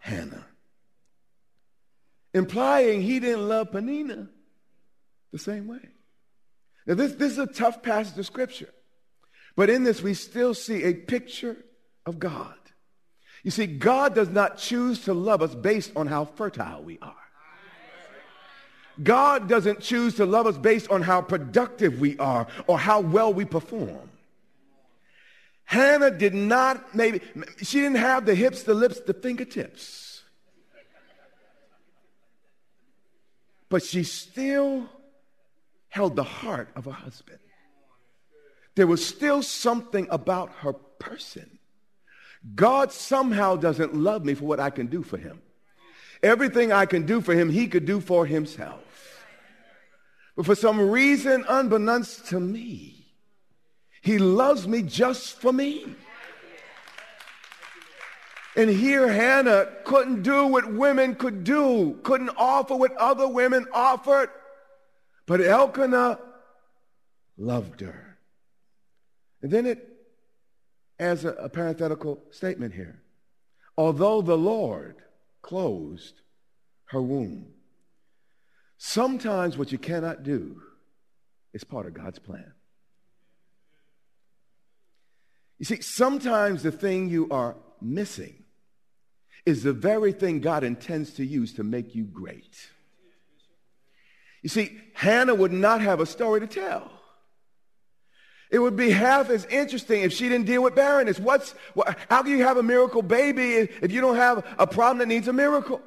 Hannah, 0.00 0.46
implying 2.34 3.02
he 3.02 3.20
didn't 3.20 3.48
love 3.48 3.70
Peninnah 3.70 4.28
the 5.32 5.38
same 5.38 5.68
way. 5.68 5.88
Now, 6.86 6.94
this, 6.94 7.12
this 7.12 7.32
is 7.32 7.38
a 7.38 7.46
tough 7.46 7.82
passage 7.82 8.18
of 8.18 8.26
Scripture, 8.26 8.70
but 9.56 9.70
in 9.70 9.84
this 9.84 10.02
we 10.02 10.14
still 10.14 10.54
see 10.54 10.82
a 10.84 10.94
picture 10.94 11.56
of 12.04 12.18
God. 12.18 12.54
You 13.42 13.50
see, 13.50 13.66
God 13.66 14.14
does 14.14 14.28
not 14.28 14.58
choose 14.58 15.04
to 15.04 15.14
love 15.14 15.40
us 15.40 15.54
based 15.54 15.92
on 15.96 16.08
how 16.08 16.24
fertile 16.24 16.82
we 16.82 16.98
are. 17.00 17.14
God 19.02 19.48
doesn't 19.48 19.80
choose 19.80 20.16
to 20.16 20.26
love 20.26 20.46
us 20.46 20.58
based 20.58 20.90
on 20.90 21.02
how 21.02 21.22
productive 21.22 22.00
we 22.00 22.18
are 22.18 22.46
or 22.66 22.78
how 22.78 23.00
well 23.00 23.32
we 23.32 23.44
perform. 23.44 24.10
Hannah 25.64 26.10
did 26.10 26.34
not, 26.34 26.94
maybe, 26.94 27.20
she 27.62 27.80
didn't 27.80 27.98
have 27.98 28.26
the 28.26 28.34
hips, 28.34 28.64
the 28.64 28.74
lips, 28.74 29.00
the 29.00 29.14
fingertips. 29.14 30.22
But 33.68 33.84
she 33.84 34.02
still 34.02 34.88
held 35.88 36.16
the 36.16 36.24
heart 36.24 36.70
of 36.74 36.86
her 36.86 36.90
husband. 36.90 37.38
There 38.74 38.86
was 38.86 39.04
still 39.04 39.42
something 39.42 40.08
about 40.10 40.50
her 40.60 40.72
person. 40.72 41.58
God 42.54 42.92
somehow 42.92 43.56
doesn't 43.56 43.94
love 43.94 44.24
me 44.24 44.34
for 44.34 44.44
what 44.44 44.60
I 44.60 44.70
can 44.70 44.86
do 44.86 45.02
for 45.02 45.18
him. 45.18 45.40
Everything 46.22 46.72
I 46.72 46.86
can 46.86 47.06
do 47.06 47.20
for 47.20 47.34
him, 47.34 47.50
he 47.50 47.66
could 47.66 47.86
do 47.86 48.00
for 48.00 48.26
himself. 48.26 48.89
But 50.40 50.46
for 50.46 50.54
some 50.54 50.80
reason, 50.90 51.44
unbeknownst 51.46 52.28
to 52.28 52.40
me, 52.40 53.12
he 54.00 54.16
loves 54.16 54.66
me 54.66 54.80
just 54.80 55.38
for 55.38 55.52
me. 55.52 55.94
And 58.56 58.70
here 58.70 59.06
Hannah 59.06 59.68
couldn't 59.84 60.22
do 60.22 60.46
what 60.46 60.72
women 60.72 61.14
could 61.14 61.44
do, 61.44 62.00
couldn't 62.04 62.30
offer 62.38 62.74
what 62.74 62.96
other 62.96 63.28
women 63.28 63.66
offered. 63.74 64.30
But 65.26 65.42
Elkanah 65.42 66.18
loved 67.36 67.82
her. 67.82 68.16
And 69.42 69.50
then 69.50 69.66
it 69.66 69.86
adds 70.98 71.26
a, 71.26 71.32
a 71.32 71.50
parenthetical 71.50 72.18
statement 72.30 72.72
here. 72.72 73.02
Although 73.76 74.22
the 74.22 74.38
Lord 74.38 75.02
closed 75.42 76.22
her 76.86 77.02
womb, 77.02 77.52
sometimes 78.82 79.58
what 79.58 79.70
you 79.70 79.76
cannot 79.76 80.22
do 80.22 80.62
is 81.52 81.64
part 81.64 81.86
of 81.86 81.92
God's 81.92 82.18
plan. 82.18 82.50
You 85.58 85.66
see, 85.66 85.82
sometimes 85.82 86.62
the 86.62 86.72
thing 86.72 87.10
you 87.10 87.28
are 87.30 87.56
missing 87.82 88.42
is 89.44 89.62
the 89.62 89.74
very 89.74 90.12
thing 90.12 90.40
God 90.40 90.64
intends 90.64 91.12
to 91.14 91.24
use 91.24 91.52
to 91.54 91.62
make 91.62 91.94
you 91.94 92.04
great. 92.04 92.70
You 94.42 94.48
see, 94.48 94.80
Hannah 94.94 95.34
would 95.34 95.52
not 95.52 95.82
have 95.82 96.00
a 96.00 96.06
story 96.06 96.40
to 96.40 96.46
tell. 96.46 96.90
It 98.50 98.60
would 98.60 98.76
be 98.76 98.90
half 98.90 99.28
as 99.28 99.44
interesting 99.44 100.02
if 100.02 100.14
she 100.14 100.30
didn't 100.30 100.46
deal 100.46 100.62
with 100.62 100.74
barrenness. 100.74 101.20
What's, 101.20 101.54
what, 101.74 101.98
how 102.08 102.22
can 102.22 102.32
you 102.32 102.44
have 102.44 102.56
a 102.56 102.62
miracle 102.62 103.02
baby 103.02 103.56
if 103.56 103.92
you 103.92 104.00
don't 104.00 104.16
have 104.16 104.44
a 104.58 104.66
problem 104.66 104.98
that 104.98 105.08
needs 105.08 105.28
a 105.28 105.34
miracle? 105.34 105.82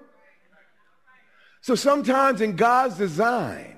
So 1.64 1.76
sometimes 1.76 2.42
in 2.42 2.58
God's 2.58 2.98
design, 2.98 3.78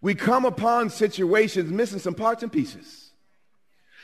we 0.00 0.14
come 0.14 0.46
upon 0.46 0.88
situations 0.88 1.70
missing 1.70 1.98
some 1.98 2.14
parts 2.14 2.42
and 2.42 2.50
pieces. 2.50 3.10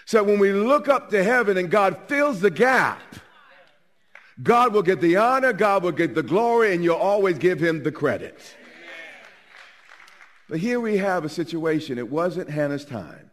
So 0.05 0.23
when 0.23 0.39
we 0.39 0.53
look 0.53 0.87
up 0.87 1.09
to 1.11 1.25
heaven 1.25 1.57
and 1.57 1.71
God 1.71 1.97
fills 2.09 2.41
the 2.41 2.51
gap, 2.51 3.01
God 4.43 4.75
will 4.75 4.83
get 4.83 5.01
the 5.01 5.17
honor, 5.17 5.55
God 5.55 5.83
will 5.83 5.93
get 5.93 6.15
the 6.15 6.23
glory, 6.23 6.75
and 6.75 6.85
you'll 6.85 6.97
always 6.97 7.39
give 7.39 7.59
him 7.59 7.85
the 7.85 7.91
credit. 7.91 8.39
But 10.51 10.59
here 10.59 10.79
we 10.79 10.99
have 10.99 11.25
a 11.25 11.31
situation. 11.31 11.97
It 11.97 12.11
wasn't 12.11 12.51
Hannah's 12.51 12.85
time. 12.85 13.31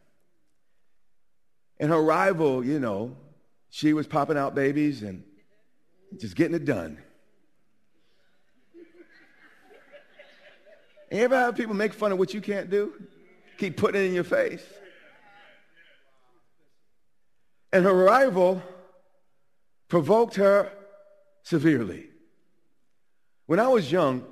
And 1.77 1.92
her 1.92 2.01
rival, 2.01 2.65
you 2.65 2.80
know, 2.80 3.18
she 3.70 3.92
was 3.92 4.08
popping 4.08 4.38
out 4.38 4.56
babies 4.56 5.04
and 5.04 5.25
just 6.18 6.38
getting 6.38 6.56
it 6.56 6.63
done. 6.63 7.00
You 11.15 11.22
ever 11.22 11.38
have 11.38 11.55
people 11.55 11.74
make 11.74 11.93
fun 11.93 12.12
of 12.12 12.17
what 12.17 12.34
you 12.34 12.41
can't 12.41 12.69
do? 12.69 12.91
Keep 13.57 13.77
putting 13.77 14.01
it 14.01 14.07
in 14.07 14.13
your 14.13 14.25
face. 14.25 14.62
And 17.72 17.86
her 17.86 17.93
rival 17.93 18.62
provoked 19.88 20.36
her 20.36 20.74
severely. 21.43 22.07
When 23.45 23.62
I 23.62 23.69
was 23.69 23.89
young, 23.89 24.25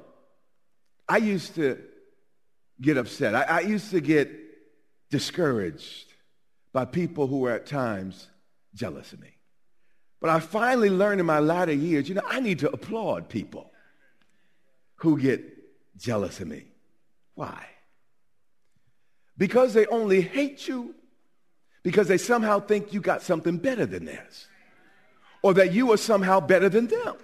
I 1.08 1.18
used 1.18 1.56
to 1.56 1.82
get 2.82 2.98
upset. 2.98 3.34
I, 3.34 3.44
I 3.44 3.60
used 3.62 3.92
to 3.92 4.02
get 4.02 4.30
discouraged 5.10 6.12
by 6.74 6.84
people 6.84 7.28
who 7.28 7.40
were 7.40 7.52
at 7.52 7.66
times 7.66 8.28
jealous 8.76 9.14
of 9.14 9.22
me. 9.22 9.30
But 10.20 10.32
I 10.32 10.42
finally 10.42 10.90
learned 10.90 11.22
in 11.22 11.26
my 11.26 11.40
latter 11.40 11.72
years, 11.72 12.10
you 12.10 12.16
know, 12.16 12.24
I 12.28 12.42
need 12.42 12.60
to 12.60 12.70
applaud 12.70 13.30
people 13.30 13.72
who 14.96 15.18
get 15.18 15.46
jealous 15.96 16.42
of 16.42 16.50
me. 16.50 16.66
Why? 17.36 17.66
Because 19.38 19.74
they 19.74 19.86
only 19.88 20.22
hate 20.22 20.68
you 20.68 20.96
because 21.82 22.08
they 22.08 22.18
somehow 22.18 22.60
think 22.60 22.94
you 22.94 23.02
got 23.02 23.22
something 23.22 23.58
better 23.58 23.86
than 23.86 24.06
theirs 24.06 24.48
or 25.42 25.54
that 25.56 25.74
you 25.74 25.92
are 25.92 25.98
somehow 25.98 26.40
better 26.40 26.70
than 26.70 26.88
them. 26.88 27.16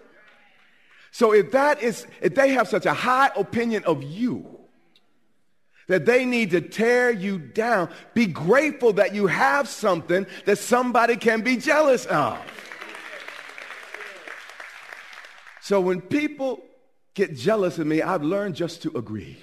So 1.12 1.34
if 1.34 1.52
that 1.52 1.82
is, 1.82 2.06
if 2.22 2.36
they 2.36 2.50
have 2.50 2.68
such 2.68 2.86
a 2.86 2.94
high 2.94 3.32
opinion 3.36 3.84
of 3.86 4.04
you, 4.04 4.60
that 5.88 6.06
they 6.06 6.24
need 6.24 6.52
to 6.52 6.62
tear 6.62 7.10
you 7.10 7.40
down. 7.40 7.90
Be 8.14 8.28
grateful 8.28 8.94
that 8.94 9.16
you 9.16 9.26
have 9.26 9.68
something 9.68 10.28
that 10.46 10.58
somebody 10.60 11.18
can 11.18 11.42
be 11.42 11.58
jealous 11.58 12.06
of. 12.06 12.38
So 15.62 15.82
when 15.82 16.00
people 16.00 16.62
get 17.16 17.36
jealous 17.36 17.80
of 17.80 17.88
me, 17.88 18.04
I've 18.04 18.24
learned 18.24 18.56
just 18.56 18.84
to 18.84 18.96
agree. 18.96 19.40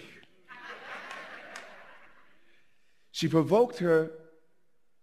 She 3.17 3.29
provoked 3.29 3.79
her 3.79 4.11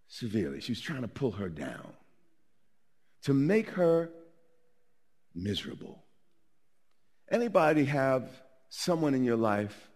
severely. 0.07 0.61
She 0.61 0.71
was 0.71 0.79
trying 0.79 1.01
to 1.01 1.07
pull 1.07 1.31
her 1.31 1.49
down 1.49 1.93
to 3.23 3.33
make 3.33 3.71
her 3.71 4.11
miserable. 5.33 6.03
Anybody 7.31 7.85
have 7.85 8.29
someone 8.69 9.15
in 9.15 9.23
your 9.23 9.35
life 9.35 9.89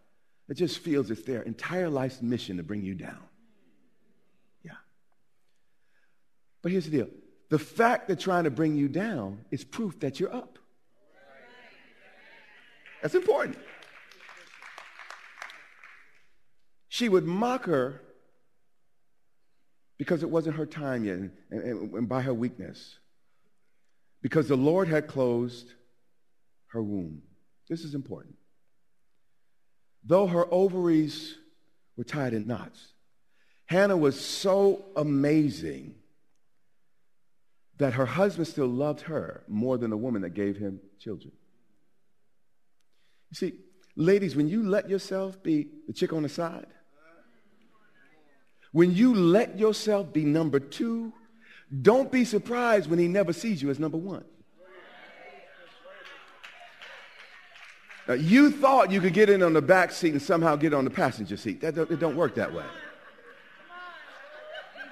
that 0.48 0.56
just 0.56 0.80
feels 0.80 1.12
it's 1.12 1.22
their 1.26 1.44
entire 1.44 1.92
life's 1.92 2.20
mission 2.24 2.58
to 2.58 2.64
bring 2.64 2.82
you 2.82 2.96
down. 2.96 3.22
Yeah. 4.66 4.72
But 6.64 6.72
here's 6.72 6.86
the 6.86 6.98
deal 6.98 7.10
the 7.50 7.60
fact 7.60 8.08
that 8.08 8.20
trying 8.20 8.46
to 8.46 8.50
bring 8.50 8.76
you 8.76 8.88
down 8.88 9.46
is 9.52 9.64
proof 9.64 10.00
that 10.00 10.20
you're 10.20 10.34
up. 10.34 10.58
That's 13.04 13.14
important. 13.14 13.60
She 16.88 17.10
would 17.10 17.28
mock 17.28 17.66
her 17.66 18.02
because 19.98 20.24
it 20.24 20.30
wasn't 20.30 20.56
her 20.56 20.66
time 20.66 21.04
yet 21.04 21.16
and, 21.16 21.32
and, 21.50 21.94
and 21.94 22.10
by 22.10 22.22
her 22.22 22.34
weakness. 22.34 22.98
Because 24.22 24.48
the 24.48 24.58
Lord 24.58 24.88
had 24.88 25.08
closed 25.08 25.74
her 26.68 26.82
womb. 26.82 27.22
This 27.70 27.84
is 27.84 27.96
important. 27.96 28.36
Though 30.04 30.28
her 30.28 30.52
ovaries 30.52 31.36
were 31.96 32.04
tied 32.04 32.34
in 32.34 32.48
knots, 32.48 32.94
Hannah 33.66 33.98
was 33.98 34.20
so 34.20 34.86
amazing 34.96 35.96
that 37.78 37.94
her 37.94 38.06
husband 38.06 38.48
still 38.48 38.68
loved 38.68 39.02
her 39.02 39.44
more 39.48 39.78
than 39.78 39.90
the 39.90 39.98
woman 39.98 40.22
that 40.24 40.34
gave 40.34 40.58
him 40.58 40.80
children. 41.00 41.32
You 43.30 43.36
see, 43.36 43.54
Ladies, 44.00 44.36
when 44.36 44.48
you 44.48 44.62
let 44.62 44.88
yourself 44.88 45.42
be 45.42 45.70
the 45.88 45.94
chick 45.94 46.14
on 46.14 46.22
the 46.22 46.30
side, 46.30 46.68
when 48.72 48.94
you 48.94 49.14
let 49.14 49.58
yourself 49.58 50.12
be 50.14 50.24
number 50.24 50.60
two, 50.60 51.14
don't 51.82 52.12
be 52.12 52.26
surprised 52.26 52.90
when 52.90 53.00
he 53.00 53.08
never 53.08 53.34
sees 53.34 53.62
you 53.62 53.70
as 53.70 53.80
number 53.80 53.98
one. 53.98 54.24
Now, 58.08 58.14
you 58.14 58.52
thought 58.52 58.90
you 58.90 59.02
could 59.02 59.14
get 59.14 59.30
in 59.30 59.44
on 59.44 59.52
the 59.52 59.62
back 59.62 59.92
seat 59.92 60.14
and 60.14 60.22
somehow 60.22 60.56
get 60.56 60.74
on 60.74 60.86
the 60.86 60.90
passenger 60.90 61.36
seat. 61.36 61.60
That, 61.60 61.78
it 61.78 62.00
don't 62.00 62.16
work 62.16 62.36
that 62.36 62.54
way. 62.54 62.64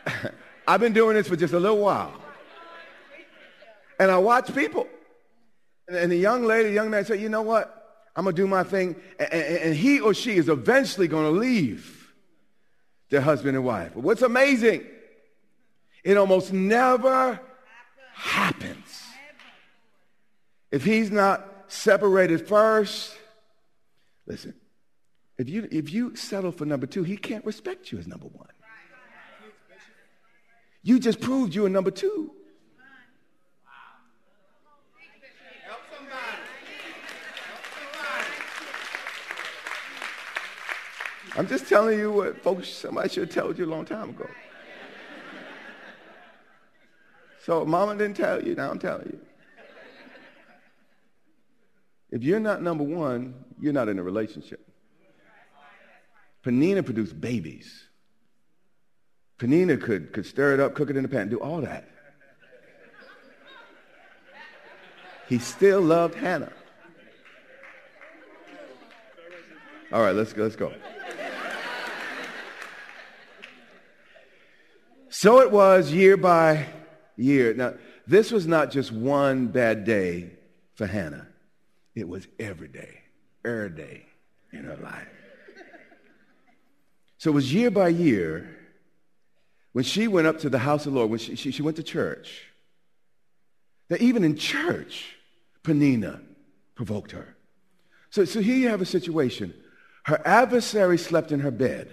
I've 0.68 0.82
been 0.82 0.92
doing 0.92 1.16
this 1.16 1.28
for 1.28 1.38
just 1.38 1.54
a 1.54 1.60
little 1.60 1.78
while. 1.78 2.14
And 4.00 4.12
I 4.12 4.18
watch 4.18 4.54
people. 4.54 4.88
And 5.88 6.12
the 6.12 6.18
young 6.18 6.44
lady, 6.44 6.70
the 6.70 6.76
young 6.76 6.90
man 6.90 7.06
say, 7.06 7.18
you 7.18 7.30
know 7.30 7.44
what? 7.44 7.84
I'm 8.16 8.26
going 8.26 8.36
to 8.36 8.42
do 8.42 8.48
my 8.48 8.64
thing. 8.64 8.98
And 9.20 9.74
he 9.74 10.02
or 10.02 10.14
she 10.14 10.36
is 10.36 10.50
eventually 10.50 11.08
going 11.08 11.34
to 11.34 11.40
leave 11.40 12.05
their 13.10 13.22
husband 13.22 13.56
and 13.56 13.66
wife. 13.66 13.92
But 13.94 14.04
what's 14.04 14.22
amazing, 14.22 14.86
it 16.04 16.18
almost 16.18 16.54
never 16.54 17.40
happens. 18.14 19.04
If 20.72 20.84
he's 20.84 21.12
not 21.12 21.66
separated 21.68 22.48
first, 22.48 23.16
listen, 24.26 24.54
if 25.38 25.50
you, 25.50 25.68
if 25.72 25.92
you 25.92 26.16
settle 26.16 26.52
for 26.52 26.66
number 26.66 26.88
two, 26.88 27.04
he 27.04 27.18
can't 27.18 27.46
respect 27.46 27.92
you 27.92 28.00
as 28.00 28.08
number 28.08 28.28
one. 28.28 28.48
You 30.84 31.00
just 31.00 31.20
proved 31.20 31.56
you 31.56 31.66
are 31.66 31.70
number 31.70 31.92
two. 31.92 32.32
I'm 41.38 41.48
just 41.48 41.68
telling 41.68 42.00
you 42.00 42.12
what 42.12 42.42
folks, 42.42 42.70
somebody 42.70 43.10
should 43.10 43.28
have 43.28 43.44
told 43.44 43.58
you 43.58 43.66
a 43.66 43.68
long 43.68 43.86
time 43.86 44.12
ago. 44.12 44.28
So 47.44 47.66
mama 47.66 47.96
didn't 47.96 48.18
tell 48.18 48.44
you, 48.44 48.56
now 48.56 48.72
I'm 48.72 48.80
telling 48.80 49.08
you. 49.08 49.20
If 52.10 52.24
you're 52.24 52.40
not 52.40 52.62
number 52.62 52.84
one, 52.84 53.34
you're 53.60 53.74
not 53.74 53.90
in 53.90 54.00
a 54.00 54.04
relationship. 54.04 54.66
Peninnah 56.44 56.84
produced 56.84 57.20
babies. 57.20 57.88
Peninnah 59.38 59.78
could, 59.78 60.14
could 60.14 60.26
stir 60.26 60.54
it 60.54 60.60
up, 60.60 60.76
cook 60.76 60.90
it 60.90 60.96
in 60.96 61.04
the 61.04 61.10
pan, 61.10 61.28
do 61.28 61.40
all 61.40 61.60
that. 61.62 61.90
He 65.28 65.40
still 65.40 65.82
loved 65.82 66.16
Hannah. 66.16 66.54
All 69.92 70.02
right, 70.02 70.16
let's 70.16 70.34
go. 70.34 70.44
Let's 70.44 70.56
go. 70.56 70.72
So 75.26 75.40
it 75.40 75.50
was 75.50 75.92
year 75.92 76.18
by 76.18 76.68
year. 77.18 77.56
Now, 77.56 77.74
this 78.06 78.30
was 78.30 78.46
not 78.46 78.70
just 78.70 78.92
one 78.92 79.48
bad 79.48 79.84
day 79.84 80.30
for 80.76 80.86
Hannah. 80.86 81.26
It 81.96 82.08
was 82.08 82.28
every 82.38 82.68
day, 82.68 83.00
every 83.44 83.72
day 83.72 84.06
in 84.54 84.66
her 84.66 84.76
life. 84.76 85.08
So 87.18 87.32
it 87.32 87.34
was 87.34 87.52
year 87.52 87.72
by 87.72 87.88
year 87.88 88.56
when 89.72 89.84
she 89.84 90.08
went 90.08 90.28
up 90.28 90.38
to 90.42 90.50
the 90.52 90.60
house 90.60 90.86
of 90.86 90.94
the 90.94 91.00
Lord, 91.00 91.10
when 91.10 91.18
she, 91.18 91.36
she, 91.36 91.50
she 91.50 91.64
went 91.64 91.78
to 91.78 91.84
church, 91.84 92.44
that 93.90 94.02
even 94.02 94.24
in 94.24 94.38
church, 94.38 95.16
Peninnah 95.64 96.22
provoked 96.76 97.14
her. 97.14 97.36
So, 98.12 98.26
so 98.26 98.42
here 98.42 98.58
you 98.58 98.70
have 98.70 98.82
a 98.82 98.86
situation. 98.86 99.56
Her 100.04 100.22
adversary 100.24 101.00
slept 101.00 101.32
in 101.32 101.40
her 101.40 101.50
bed. 101.50 101.90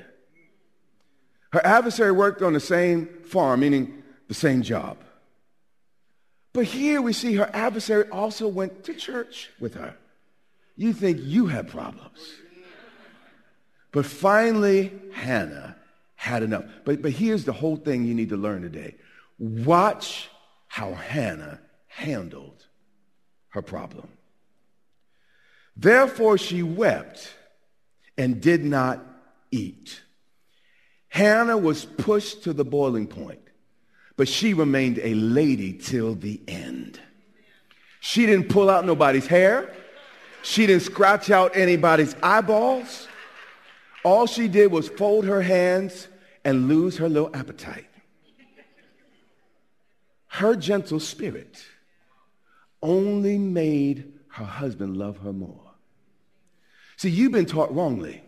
Her 1.53 1.65
adversary 1.65 2.13
worked 2.13 2.43
on 2.43 2.53
the 2.55 2.61
same 2.61 3.07
farm, 3.25 3.61
meaning 3.61 4.03
the 4.29 4.35
same 4.35 4.63
job. 4.63 4.99
But 6.53 6.65
here 6.65 7.01
we 7.01 7.13
see 7.13 7.35
her 7.37 7.51
adversary 7.53 8.09
also 8.11 8.49
went 8.49 8.85
to 8.85 8.95
church 8.95 9.51
with 9.59 9.75
her. 9.75 9.95
You 10.77 10.93
think 10.93 11.19
you 11.21 11.47
have 11.47 11.69
problems. 11.69 12.33
But 13.91 14.07
finally, 14.07 14.93
Hannah 15.13 15.77
had 16.15 16.43
enough. 16.43 16.65
But, 16.85 17.03
but 17.03 17.13
here's 17.13 17.45
the 17.45 17.53
whole 17.53 17.77
thing 17.77 18.05
you 18.05 18.15
need 18.15 18.31
to 18.31 18.37
learn 18.37 18.63
today. 18.63 18.97
Watch 19.39 20.31
how 20.69 20.95
Hannah 20.95 21.61
handled 21.89 22.67
her 23.51 23.61
problem. 23.61 24.09
Therefore, 25.77 26.39
she 26.39 26.63
wept 26.63 27.35
and 28.17 28.41
did 28.41 28.65
not 28.65 29.05
eat. 29.51 30.01
Hannah 31.13 31.59
was 31.59 31.85
pushed 31.85 32.45
to 32.45 32.55
the 32.55 32.65
boiling 32.65 33.07
point, 33.07 33.47
but 34.17 34.29
she 34.29 34.55
remained 34.55 34.99
a 35.03 35.13
lady 35.13 35.75
till 35.75 36.15
the 36.15 36.41
end. 36.49 36.99
She 38.01 38.25
didn't 38.25 38.49
pull 38.49 38.71
out 38.71 38.87
nobody's 38.87 39.27
hair. 39.27 39.75
She 40.43 40.67
didn't 40.67 40.85
scratch 40.85 41.31
out 41.31 41.55
anybody's 41.55 42.17
eyeballs. 42.23 43.09
All 44.03 44.27
she 44.27 44.49
did 44.49 44.73
was 44.73 44.89
fold 44.89 45.27
her 45.27 45.43
hands 45.43 46.09
and 46.47 46.67
lose 46.67 46.97
her 46.97 47.11
little 47.11 47.37
appetite. 47.37 47.91
Her 50.29 50.57
gentle 50.57 50.99
spirit 50.99 51.63
only 52.81 53.37
made 53.37 54.15
her 54.29 54.47
husband 54.47 54.97
love 54.97 55.19
her 55.19 55.35
more. 55.35 55.73
See, 56.97 57.11
you've 57.11 57.33
been 57.33 57.45
taught 57.45 57.75
wrongly 57.75 58.23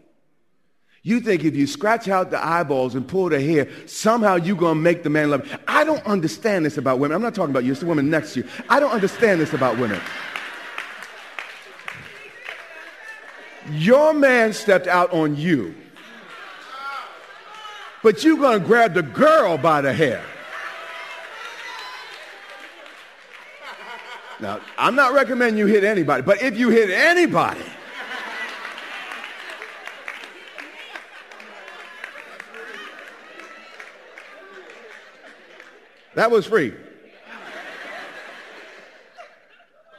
you 1.05 1.21
think 1.21 1.45
if 1.45 1.55
you 1.55 1.67
scratch 1.67 2.09
out 2.09 2.31
the 2.31 2.43
eyeballs 2.43 2.95
and 2.95 3.07
pull 3.07 3.29
the 3.29 3.39
hair, 3.39 3.69
somehow 3.85 4.37
you're 4.37 4.57
going 4.57 4.77
to 4.77 4.81
make 4.81 5.03
the 5.03 5.11
man 5.11 5.31
love 5.31 5.47
you. 5.47 5.59
I 5.69 5.85
don't 5.85 6.05
understand 6.07 6.65
this 6.65 6.79
about 6.79 6.99
women. 6.99 7.15
I'm 7.15 7.21
not 7.21 7.35
talking 7.35 7.51
about 7.51 7.65
you. 7.65 7.73
It's 7.73 7.83
the 7.83 7.87
woman 7.87 8.09
next 8.09 8.33
to 8.33 8.41
you. 8.41 8.49
I 8.71 8.81
don't 8.81 8.91
understand 8.91 9.39
this 9.39 9.53
about 9.53 9.79
women. 9.79 10.01
Your 13.73 14.15
man 14.15 14.55
stepped 14.55 14.87
out 14.87 15.13
on 15.13 15.37
you. 15.37 15.75
But 18.03 18.25
you're 18.25 18.39
going 18.39 18.61
to 18.61 18.67
grab 18.67 18.95
the 18.95 19.03
girl 19.03 19.59
by 19.59 19.83
the 19.83 19.93
hair. 19.93 20.25
Now, 24.41 24.61
I'm 24.79 24.95
not 24.95 25.13
recommending 25.13 25.59
you 25.59 25.67
hit 25.67 25.85
anybody, 25.85 26.23
but 26.23 26.43
if 26.43 26.59
you 26.59 26.71
hit 26.71 26.89
anybody, 26.89 27.65
That 36.15 36.31
was 36.31 36.47
free. 36.47 36.75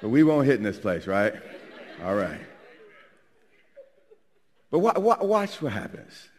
But 0.01 0.10
we 0.10 0.23
won't 0.23 0.45
hit 0.45 0.58
in 0.58 0.63
this 0.63 0.80
place, 0.80 1.08
right? 1.08 1.34
All 2.04 2.15
right. 2.15 2.39
But 4.69 4.80
wa- 4.80 4.99
wa- 4.99 5.23
watch 5.23 5.62
what 5.62 5.71
happens. 5.71 6.30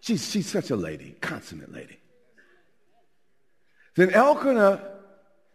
She's, 0.00 0.28
she's 0.28 0.48
such 0.48 0.70
a 0.70 0.76
lady, 0.76 1.14
consummate 1.20 1.72
lady. 1.72 1.98
Then 3.94 4.10
Elkanah, 4.10 4.82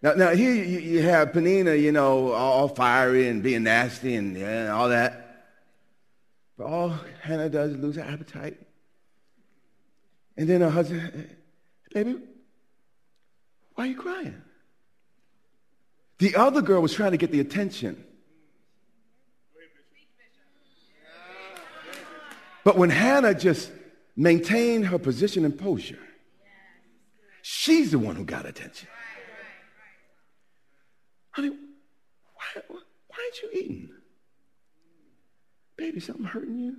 now, 0.01 0.13
now 0.13 0.29
here 0.35 0.53
you, 0.53 0.79
you 0.79 1.01
have 1.01 1.33
Peninnah, 1.33 1.73
you 1.73 1.91
know, 1.91 2.31
all 2.31 2.67
fiery 2.67 3.27
and 3.27 3.41
being 3.41 3.63
nasty 3.63 4.15
and 4.15 4.37
yeah, 4.37 4.73
all 4.73 4.89
that. 4.89 5.23
But 6.57 6.67
all 6.67 6.93
Hannah 7.21 7.49
does 7.49 7.71
is 7.71 7.77
lose 7.77 7.95
her 7.95 8.03
appetite. 8.03 8.59
And 10.37 10.47
then 10.47 10.61
her 10.61 10.69
husband, 10.69 11.35
baby, 11.91 12.17
why 13.77 13.83
are 13.83 13.87
you 13.87 13.95
crying? 13.95 14.41
The 16.17 16.35
other 16.35 16.63
girl 16.63 16.81
was 16.81 16.95
trying 16.95 17.11
to 17.11 17.17
get 17.17 17.31
the 17.31 17.39
attention. 17.39 18.03
But 22.63 22.75
when 22.75 22.89
Hannah 22.89 23.35
just 23.35 23.71
maintained 24.15 24.87
her 24.87 24.97
position 24.97 25.45
and 25.45 25.57
posture, 25.57 25.99
she's 27.43 27.91
the 27.91 27.99
one 27.99 28.15
who 28.15 28.25
got 28.25 28.47
attention. 28.47 28.87
Honey, 31.29 31.49
why, 31.49 32.61
why 32.67 32.79
aren't 33.11 33.41
you 33.43 33.49
eating? 33.53 33.89
Baby, 35.77 35.99
something 35.99 36.25
hurting 36.25 36.57
you? 36.57 36.77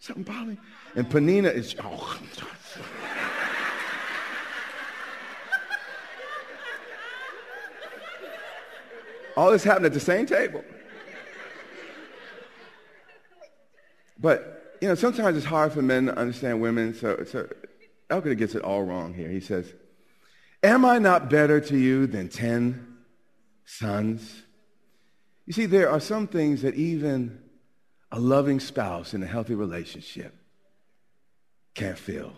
Something 0.00 0.24
bothering? 0.24 0.58
And 0.96 1.08
Peninnah 1.08 1.50
is, 1.50 1.76
oh, 1.84 2.18
All 9.36 9.50
this 9.50 9.64
happened 9.64 9.86
at 9.86 9.94
the 9.94 10.00
same 10.00 10.26
table. 10.26 10.64
But, 14.18 14.76
you 14.80 14.88
know, 14.88 14.94
sometimes 14.94 15.36
it's 15.36 15.46
hard 15.46 15.72
for 15.72 15.82
men 15.82 16.06
to 16.06 16.16
understand 16.16 16.60
women, 16.60 16.94
so, 16.94 17.24
so 17.24 17.48
gets 18.20 18.54
it 18.54 18.62
all 18.62 18.84
wrong 18.84 19.14
here. 19.14 19.28
He 19.28 19.40
says, 19.40 19.72
Am 20.62 20.84
I 20.84 20.98
not 20.98 21.28
better 21.28 21.60
to 21.60 21.76
you 21.76 22.06
than 22.06 22.28
ten 22.28 22.98
sons? 23.64 24.42
You 25.46 25.52
see, 25.52 25.66
there 25.66 25.90
are 25.90 25.98
some 25.98 26.28
things 26.28 26.62
that 26.62 26.74
even 26.76 27.40
a 28.12 28.20
loving 28.20 28.60
spouse 28.60 29.12
in 29.12 29.22
a 29.22 29.26
healthy 29.26 29.54
relationship 29.54 30.34
can't 31.74 31.98
fill. 31.98 32.32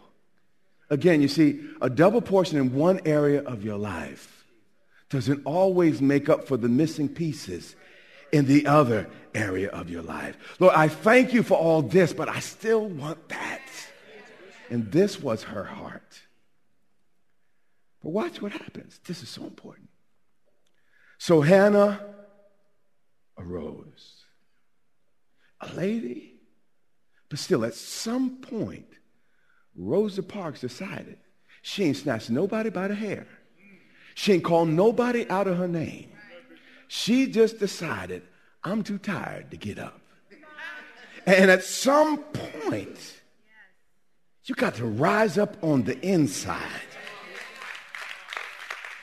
Again, 0.88 1.20
you 1.20 1.28
see, 1.28 1.60
a 1.82 1.90
double 1.90 2.22
portion 2.22 2.56
in 2.56 2.72
one 2.72 3.00
area 3.04 3.42
of 3.42 3.62
your 3.62 3.76
life 3.76 4.33
doesn't 5.14 5.42
always 5.44 6.02
make 6.02 6.28
up 6.28 6.48
for 6.48 6.56
the 6.56 6.68
missing 6.68 7.08
pieces 7.08 7.76
in 8.32 8.46
the 8.46 8.66
other 8.66 9.08
area 9.32 9.68
of 9.68 9.88
your 9.88 10.02
life. 10.02 10.36
Lord, 10.58 10.74
I 10.74 10.88
thank 10.88 11.32
you 11.32 11.44
for 11.44 11.56
all 11.56 11.82
this, 11.82 12.12
but 12.12 12.28
I 12.28 12.40
still 12.40 12.88
want 12.88 13.28
that. 13.28 13.62
And 14.70 14.90
this 14.90 15.20
was 15.20 15.44
her 15.44 15.62
heart. 15.62 16.20
But 18.02 18.10
watch 18.10 18.42
what 18.42 18.50
happens. 18.50 18.98
This 19.06 19.22
is 19.22 19.28
so 19.28 19.44
important. 19.44 19.88
So 21.18 21.42
Hannah 21.42 22.04
arose. 23.38 24.24
A 25.60 25.72
lady, 25.74 26.40
but 27.28 27.38
still, 27.38 27.64
at 27.64 27.74
some 27.74 28.38
point, 28.38 28.88
Rosa 29.76 30.24
Parks 30.24 30.60
decided 30.60 31.18
she 31.62 31.84
ain't 31.84 31.98
snatched 31.98 32.30
nobody 32.30 32.68
by 32.68 32.88
the 32.88 32.96
hair. 32.96 33.28
She 34.14 34.32
ain't 34.32 34.44
called 34.44 34.68
nobody 34.68 35.28
out 35.28 35.46
of 35.46 35.58
her 35.58 35.68
name. 35.68 36.10
She 36.88 37.26
just 37.26 37.58
decided, 37.58 38.22
I'm 38.62 38.82
too 38.82 38.98
tired 38.98 39.50
to 39.50 39.56
get 39.56 39.78
up. 39.78 40.00
And 41.26 41.50
at 41.50 41.64
some 41.64 42.18
point, 42.18 43.20
you 44.44 44.54
got 44.54 44.74
to 44.76 44.84
rise 44.84 45.38
up 45.38 45.56
on 45.62 45.84
the 45.84 45.98
inside. 46.00 46.60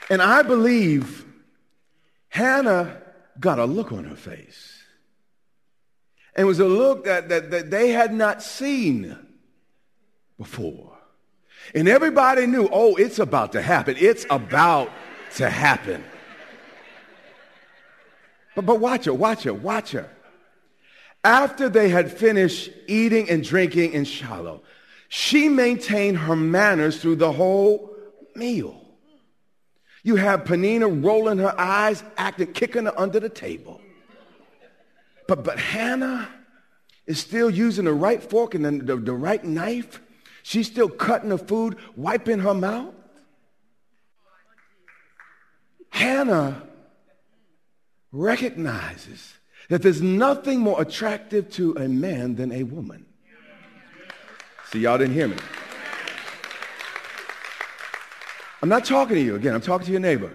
And 0.08 0.22
I 0.22 0.42
believe 0.42 1.24
Hannah 2.28 3.02
got 3.40 3.58
a 3.58 3.64
look 3.64 3.92
on 3.92 4.04
her 4.04 4.16
face. 4.16 4.82
And 6.34 6.44
it 6.44 6.46
was 6.46 6.60
a 6.60 6.66
look 6.66 7.04
that, 7.04 7.28
that, 7.28 7.50
that 7.50 7.70
they 7.70 7.90
had 7.90 8.14
not 8.14 8.42
seen 8.42 9.16
before. 10.38 10.91
And 11.74 11.88
everybody 11.88 12.46
knew, 12.46 12.68
oh, 12.70 12.96
it's 12.96 13.18
about 13.18 13.52
to 13.52 13.62
happen. 13.62 13.96
It's 13.98 14.26
about 14.28 14.90
to 15.36 15.48
happen. 15.48 16.04
But, 18.54 18.66
but 18.66 18.80
watch 18.80 19.06
her, 19.06 19.14
watch 19.14 19.44
her, 19.44 19.54
watch 19.54 19.92
her. 19.92 20.10
After 21.24 21.68
they 21.68 21.88
had 21.88 22.12
finished 22.12 22.70
eating 22.86 23.30
and 23.30 23.44
drinking 23.44 23.92
in 23.92 24.04
Shiloh, 24.04 24.62
she 25.08 25.48
maintained 25.48 26.18
her 26.18 26.36
manners 26.36 27.00
through 27.00 27.16
the 27.16 27.32
whole 27.32 27.94
meal. 28.34 28.80
You 30.02 30.16
have 30.16 30.44
Peninnah 30.44 30.88
rolling 30.88 31.38
her 31.38 31.54
eyes, 31.58 32.02
acting, 32.16 32.52
kicking 32.52 32.86
her 32.86 32.98
under 32.98 33.20
the 33.20 33.28
table. 33.28 33.80
But, 35.28 35.44
but 35.44 35.58
Hannah 35.58 36.28
is 37.06 37.20
still 37.20 37.48
using 37.48 37.84
the 37.84 37.92
right 37.92 38.22
fork 38.22 38.54
and 38.54 38.64
the, 38.64 38.70
the, 38.84 38.96
the 38.96 39.12
right 39.12 39.42
knife 39.44 40.00
She's 40.42 40.66
still 40.66 40.88
cutting 40.88 41.28
the 41.28 41.38
food, 41.38 41.76
wiping 41.96 42.40
her 42.40 42.54
mouth. 42.54 42.94
Hannah 45.90 46.62
recognizes 48.10 49.34
that 49.68 49.82
there's 49.82 50.02
nothing 50.02 50.60
more 50.60 50.80
attractive 50.80 51.50
to 51.52 51.74
a 51.76 51.88
man 51.88 52.34
than 52.34 52.50
a 52.52 52.62
woman. 52.62 53.06
See, 54.70 54.80
y'all 54.80 54.98
didn't 54.98 55.14
hear 55.14 55.28
me. 55.28 55.36
I'm 58.62 58.68
not 58.68 58.84
talking 58.84 59.16
to 59.16 59.22
you 59.22 59.34
again, 59.34 59.54
I'm 59.54 59.60
talking 59.60 59.86
to 59.86 59.92
your 59.92 60.00
neighbor. 60.00 60.32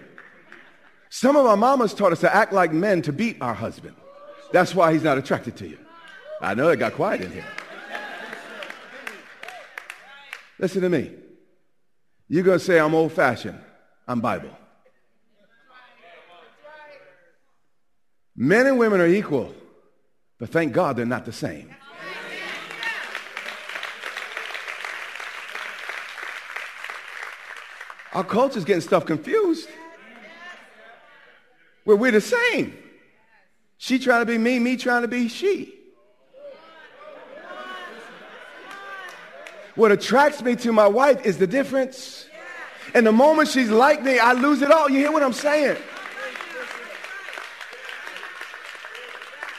Some 1.10 1.36
of 1.36 1.46
our 1.46 1.56
mamas 1.56 1.94
taught 1.94 2.12
us 2.12 2.20
to 2.20 2.34
act 2.34 2.52
like 2.52 2.72
men 2.72 3.02
to 3.02 3.12
beat 3.12 3.38
our 3.40 3.54
husband. 3.54 3.96
That's 4.52 4.74
why 4.74 4.92
he's 4.92 5.02
not 5.02 5.18
attracted 5.18 5.56
to 5.56 5.68
you. 5.68 5.78
I 6.40 6.54
know 6.54 6.68
it 6.68 6.76
got 6.76 6.94
quiet 6.94 7.22
in 7.22 7.32
here. 7.32 7.46
Listen 10.58 10.82
to 10.82 10.88
me. 10.88 11.12
You're 12.28 12.42
going 12.42 12.58
to 12.58 12.64
say, 12.64 12.78
I'm 12.78 12.94
old 12.94 13.12
fashioned. 13.12 13.58
I'm 14.06 14.20
Bible. 14.20 14.50
Men 18.36 18.66
and 18.66 18.78
women 18.78 19.00
are 19.00 19.06
equal, 19.06 19.52
but 20.38 20.50
thank 20.50 20.72
God 20.72 20.96
they're 20.96 21.06
not 21.06 21.24
the 21.24 21.32
same. 21.32 21.74
Our 28.12 28.24
culture's 28.24 28.64
getting 28.64 28.80
stuff 28.80 29.06
confused. 29.06 29.68
Where 31.84 31.96
we're 31.96 32.12
the 32.12 32.20
same. 32.20 32.76
She 33.76 33.98
trying 33.98 34.22
to 34.22 34.26
be 34.26 34.38
me, 34.38 34.58
me 34.58 34.76
trying 34.76 35.02
to 35.02 35.08
be 35.08 35.28
she. 35.28 35.77
What 39.78 39.92
attracts 39.92 40.42
me 40.42 40.56
to 40.56 40.72
my 40.72 40.88
wife 40.88 41.24
is 41.24 41.38
the 41.38 41.46
difference. 41.46 42.26
And 42.94 43.06
the 43.06 43.12
moment 43.12 43.48
she's 43.48 43.70
like 43.70 44.02
me, 44.02 44.18
I 44.18 44.32
lose 44.32 44.60
it 44.60 44.72
all. 44.72 44.90
You 44.90 44.98
hear 44.98 45.12
what 45.12 45.22
I'm 45.22 45.32
saying? 45.32 45.76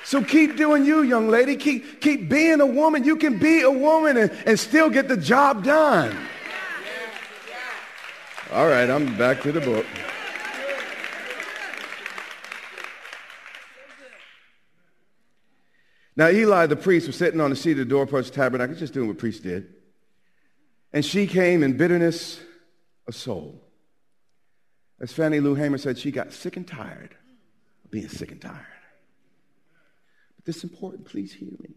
So 0.04 0.22
keep 0.22 0.58
doing 0.58 0.84
you, 0.84 1.04
young 1.04 1.30
lady. 1.30 1.56
Keep, 1.56 2.02
keep 2.02 2.28
being 2.28 2.60
a 2.60 2.66
woman. 2.66 3.06
You 3.06 3.16
can 3.16 3.40
be 3.40 3.62
a 3.62 3.72
woman 3.72 4.18
and, 4.18 4.30
and 4.46 4.60
still 4.60 4.90
get 4.90 5.08
the 5.08 5.16
job 5.16 5.64
done. 5.64 6.14
All 8.52 8.68
right, 8.68 8.90
I'm 8.90 9.18
back 9.18 9.42
to 9.44 9.54
the 9.54 9.62
book. 9.62 9.86
Now, 16.18 16.28
Eli 16.28 16.66
the 16.66 16.76
priest 16.76 17.08
was 17.08 17.16
sitting 17.16 17.40
on 17.40 17.52
the 17.52 17.56
seat 17.56 17.72
of 17.72 17.78
the 17.78 17.86
doorpost 17.86 18.34
tabernacle, 18.34 18.76
just 18.76 18.94
doing 18.94 19.08
what 19.08 19.18
priests 19.18 19.40
did. 19.40 19.79
And 20.92 21.06
she 21.06 21.28
came 21.28 21.64
in 21.64 21.78
bitterness 21.78 22.40
of 23.08 23.16
soul. 23.16 23.64
As 25.00 25.14
Fannie 25.14 25.40
Lou 25.40 25.56
Hamer 25.56 25.78
said, 25.78 25.98
she 25.98 26.12
got 26.12 26.34
sick 26.34 26.58
and 26.58 26.68
tired 26.68 27.16
of 27.86 27.92
being 27.92 28.10
sick 28.10 28.32
and 28.32 28.42
tired. 28.42 28.66
But 30.36 30.46
this 30.46 30.58
is 30.58 30.64
important, 30.64 31.06
please 31.06 31.32
hear 31.34 31.52
me. 31.60 31.76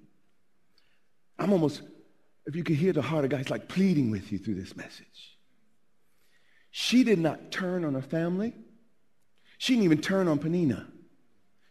I'm 1.38 1.52
almost, 1.52 1.82
if 2.46 2.56
you 2.56 2.64
could 2.64 2.76
hear 2.76 2.92
the 2.92 3.02
heart 3.02 3.24
of 3.24 3.30
God, 3.30 3.40
it's 3.40 3.50
like 3.50 3.68
pleading 3.68 4.10
with 4.10 4.32
you 4.32 4.38
through 4.38 4.56
this 4.56 4.76
message. 4.76 5.38
She 6.70 7.04
did 7.04 7.18
not 7.18 7.52
turn 7.52 7.84
on 7.84 7.94
her 7.94 8.02
family. 8.02 8.54
She 9.58 9.74
didn't 9.74 9.84
even 9.84 10.00
turn 10.00 10.26
on 10.26 10.38
Peninnah. 10.38 10.88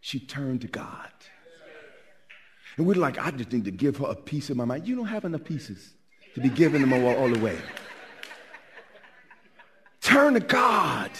She 0.00 0.20
turned 0.20 0.62
to 0.62 0.68
God. 0.68 1.10
And 2.76 2.86
we're 2.86 2.94
like, 2.94 3.18
I 3.18 3.30
just 3.32 3.52
need 3.52 3.64
to 3.66 3.70
give 3.70 3.98
her 3.98 4.06
a 4.06 4.14
piece 4.14 4.48
of 4.48 4.56
my 4.56 4.64
mind. 4.64 4.86
You 4.86 4.96
don't 4.96 5.06
have 5.06 5.24
enough 5.24 5.44
pieces 5.44 5.92
to 6.34 6.40
be 6.40 6.48
giving 6.48 6.80
them 6.80 6.92
all, 6.92 7.34
away. 7.36 7.58
Turn 10.00 10.34
to 10.34 10.40
God. 10.40 11.10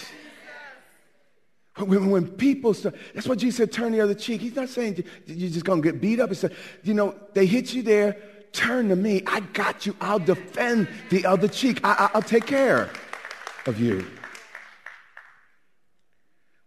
When, 1.76 2.10
when 2.10 2.28
people 2.28 2.74
start, 2.74 2.96
that's 3.14 3.26
what 3.26 3.38
Jesus 3.38 3.56
said, 3.56 3.72
turn 3.72 3.92
the 3.92 4.00
other 4.00 4.14
cheek. 4.14 4.40
He's 4.40 4.56
not 4.56 4.68
saying 4.68 5.02
you're 5.26 5.50
just 5.50 5.64
going 5.64 5.80
to 5.80 5.92
get 5.92 6.00
beat 6.00 6.20
up. 6.20 6.28
He 6.28 6.34
said, 6.34 6.54
you 6.82 6.94
know, 6.94 7.14
they 7.32 7.46
hit 7.46 7.72
you 7.72 7.82
there, 7.82 8.16
turn 8.52 8.88
to 8.90 8.96
me. 8.96 9.22
I 9.26 9.40
got 9.40 9.86
you. 9.86 9.96
I'll 10.00 10.18
defend 10.18 10.88
the 11.10 11.24
other 11.24 11.48
cheek. 11.48 11.80
I, 11.82 12.10
I'll 12.14 12.22
take 12.22 12.46
care 12.46 12.90
of 13.66 13.80
you. 13.80 14.06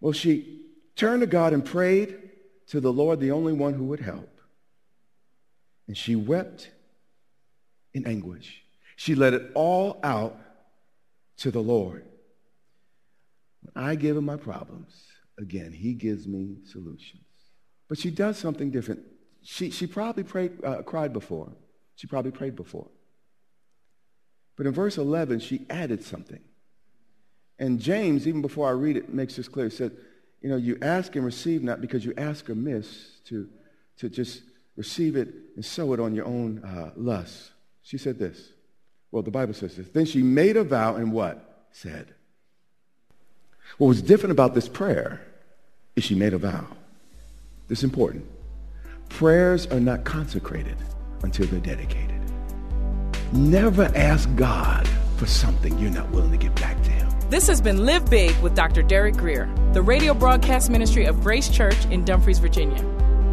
Well, 0.01 0.13
she 0.13 0.61
turned 0.95 1.21
to 1.21 1.27
God 1.27 1.53
and 1.53 1.63
prayed 1.63 2.17
to 2.67 2.79
the 2.79 2.91
Lord, 2.91 3.19
the 3.19 3.31
only 3.31 3.53
one 3.53 3.73
who 3.73 3.85
would 3.85 3.99
help. 3.99 4.29
And 5.87 5.95
she 5.95 6.15
wept 6.15 6.71
in 7.95 8.05
anguish. 8.05 8.61
She 8.97 9.15
let 9.15 9.33
it 9.33 9.51
all 9.55 9.99
out 10.03 10.37
to 11.37 11.49
the 11.49 11.61
Lord. 11.61 12.05
When 13.61 13.83
I 13.83 13.95
give 13.95 14.15
him 14.17 14.25
my 14.25 14.37
problems, 14.37 14.93
again, 15.39 15.71
he 15.71 15.93
gives 15.93 16.27
me 16.27 16.57
solutions. 16.65 17.23
But 17.87 17.97
she 17.97 18.11
does 18.11 18.37
something 18.37 18.69
different. 18.69 19.01
She, 19.41 19.71
she 19.71 19.87
probably 19.87 20.23
prayed, 20.23 20.63
uh, 20.63 20.81
cried 20.83 21.13
before. 21.13 21.51
She 21.95 22.07
probably 22.07 22.31
prayed 22.31 22.55
before. 22.55 22.89
But 24.57 24.67
in 24.67 24.73
verse 24.73 24.97
11, 24.97 25.39
she 25.39 25.65
added 25.69 26.03
something. 26.03 26.41
And 27.57 27.79
James, 27.79 28.27
even 28.27 28.41
before 28.41 28.67
I 28.67 28.71
read 28.71 28.97
it, 28.97 29.13
makes 29.13 29.37
this 29.37 29.47
clear. 29.47 29.69
He 29.69 29.75
said, 29.75 29.91
you 30.41 30.49
know, 30.49 30.57
you 30.57 30.77
ask 30.81 31.15
and 31.15 31.23
receive 31.23 31.63
not 31.63 31.79
because 31.79 32.03
you 32.03 32.13
ask 32.17 32.49
amiss 32.49 33.19
to, 33.27 33.47
to 33.97 34.09
just 34.09 34.41
receive 34.75 35.15
it 35.15 35.29
and 35.55 35.63
sow 35.63 35.93
it 35.93 35.99
on 35.99 36.13
your 36.13 36.25
own 36.25 36.61
uh, 36.63 36.91
lust. 36.97 37.51
She 37.85 37.99
said 37.99 38.17
this. 38.17 38.49
Well, 39.11 39.21
the 39.21 39.31
Bible 39.31 39.53
says 39.53 39.77
this. 39.77 39.87
Then 39.89 40.05
she 40.05 40.23
made 40.23 40.57
a 40.57 40.63
vow 40.63 40.95
and 40.95 41.13
what? 41.13 41.67
Said. 41.71 42.07
What 43.77 43.87
was 43.87 44.01
different 44.01 44.31
about 44.31 44.55
this 44.55 44.67
prayer 44.67 45.21
is 45.95 46.03
she 46.03 46.15
made 46.15 46.33
a 46.33 46.39
vow. 46.39 46.65
This 47.67 47.79
is 47.79 47.83
important. 47.83 48.25
Prayers 49.09 49.67
are 49.67 49.79
not 49.79 50.03
consecrated 50.03 50.77
until 51.21 51.45
they're 51.45 51.59
dedicated. 51.59 52.19
Never 53.31 53.83
ask 53.95 54.33
God 54.35 54.87
for 55.17 55.27
something 55.27 55.77
you're 55.77 55.91
not 55.91 56.09
willing 56.09 56.31
to 56.31 56.37
give 56.37 56.55
back 56.55 56.81
to 56.83 56.89
him. 56.89 57.07
This 57.29 57.45
has 57.47 57.61
been 57.61 57.85
Live 57.85 58.09
Big 58.09 58.35
with 58.41 58.55
Dr. 58.55 58.81
Derek 58.81 59.15
Grier, 59.15 59.47
the 59.73 59.81
radio 59.83 60.15
broadcast 60.15 60.71
ministry 60.71 61.05
of 61.05 61.21
Grace 61.21 61.49
Church 61.49 61.85
in 61.91 62.03
Dumfries, 62.03 62.39
Virginia. 62.39 62.83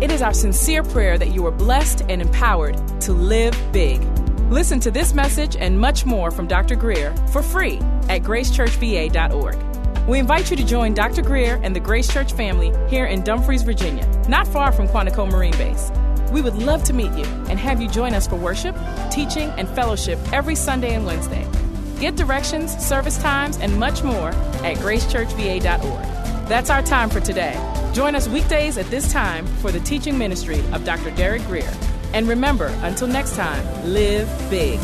It 0.02 0.10
is 0.10 0.20
our 0.20 0.34
sincere 0.34 0.82
prayer 0.82 1.16
that 1.16 1.32
you 1.32 1.46
are 1.46 1.52
blessed 1.52 2.02
and 2.08 2.20
empowered 2.20 2.76
to 3.00 3.12
live 3.12 3.56
big. 3.72 4.02
Listen 4.52 4.78
to 4.80 4.90
this 4.90 5.14
message 5.14 5.56
and 5.56 5.80
much 5.80 6.04
more 6.04 6.30
from 6.30 6.46
Dr. 6.46 6.76
Grier 6.76 7.16
for 7.28 7.42
free 7.42 7.78
at 8.10 8.20
gracechurchva.org. 8.20 10.06
We 10.06 10.18
invite 10.18 10.50
you 10.50 10.58
to 10.58 10.64
join 10.64 10.92
Dr. 10.92 11.22
Grier 11.22 11.58
and 11.62 11.74
the 11.74 11.80
Grace 11.80 12.12
Church 12.12 12.34
family 12.34 12.70
here 12.90 13.06
in 13.06 13.22
Dumfries, 13.22 13.62
Virginia, 13.62 14.06
not 14.28 14.46
far 14.46 14.70
from 14.70 14.88
Quantico 14.88 15.26
Marine 15.26 15.56
Base. 15.56 15.90
We 16.30 16.42
would 16.42 16.56
love 16.56 16.84
to 16.84 16.92
meet 16.92 17.12
you 17.12 17.24
and 17.48 17.58
have 17.58 17.80
you 17.80 17.88
join 17.88 18.12
us 18.12 18.26
for 18.26 18.36
worship, 18.36 18.76
teaching, 19.10 19.48
and 19.56 19.66
fellowship 19.70 20.18
every 20.34 20.54
Sunday 20.54 20.94
and 20.94 21.06
Wednesday. 21.06 21.48
Get 21.98 22.16
directions, 22.16 22.76
service 22.76 23.16
times, 23.16 23.56
and 23.56 23.80
much 23.80 24.04
more 24.04 24.32
at 24.66 24.76
gracechurchva.org. 24.76 26.46
That's 26.46 26.68
our 26.68 26.82
time 26.82 27.08
for 27.08 27.20
today. 27.20 27.54
Join 27.94 28.14
us 28.14 28.28
weekdays 28.28 28.76
at 28.76 28.90
this 28.90 29.10
time 29.10 29.46
for 29.46 29.72
the 29.72 29.80
teaching 29.80 30.18
ministry 30.18 30.60
of 30.72 30.84
Dr. 30.84 31.10
Derek 31.12 31.40
Grier. 31.46 31.72
And 32.14 32.28
remember, 32.28 32.66
until 32.82 33.08
next 33.08 33.36
time, 33.36 33.64
live 33.92 34.28
big. 34.50 34.78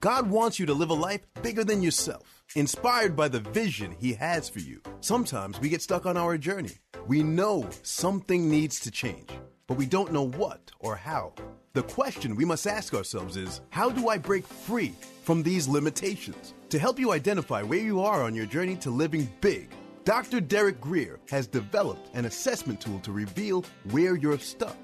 God 0.00 0.30
wants 0.30 0.58
you 0.58 0.64
to 0.64 0.72
live 0.72 0.88
a 0.88 0.94
life 0.94 1.20
bigger 1.42 1.62
than 1.62 1.82
yourself, 1.82 2.42
inspired 2.56 3.14
by 3.14 3.28
the 3.28 3.40
vision 3.40 3.94
He 3.98 4.14
has 4.14 4.48
for 4.48 4.60
you. 4.60 4.80
Sometimes 5.00 5.60
we 5.60 5.68
get 5.68 5.82
stuck 5.82 6.06
on 6.06 6.16
our 6.16 6.38
journey. 6.38 6.78
We 7.06 7.22
know 7.22 7.68
something 7.82 8.50
needs 8.50 8.80
to 8.80 8.90
change, 8.90 9.28
but 9.70 9.78
we 9.78 9.86
don't 9.86 10.12
know 10.12 10.26
what 10.26 10.72
or 10.80 10.96
how. 10.96 11.32
The 11.74 11.84
question 11.84 12.34
we 12.34 12.44
must 12.44 12.66
ask 12.66 12.92
ourselves 12.92 13.36
is 13.36 13.60
how 13.70 13.88
do 13.88 14.08
I 14.08 14.18
break 14.18 14.44
free 14.44 14.92
from 15.22 15.44
these 15.44 15.68
limitations? 15.68 16.54
To 16.70 16.78
help 16.80 16.98
you 16.98 17.12
identify 17.12 17.62
where 17.62 17.78
you 17.78 18.00
are 18.00 18.24
on 18.24 18.34
your 18.34 18.46
journey 18.46 18.74
to 18.78 18.90
living 18.90 19.32
big, 19.40 19.70
Dr. 20.02 20.40
Derek 20.40 20.80
Grier 20.80 21.20
has 21.28 21.46
developed 21.46 22.12
an 22.16 22.24
assessment 22.24 22.80
tool 22.80 22.98
to 22.98 23.12
reveal 23.12 23.64
where 23.92 24.16
you're 24.16 24.40
stuck. 24.40 24.76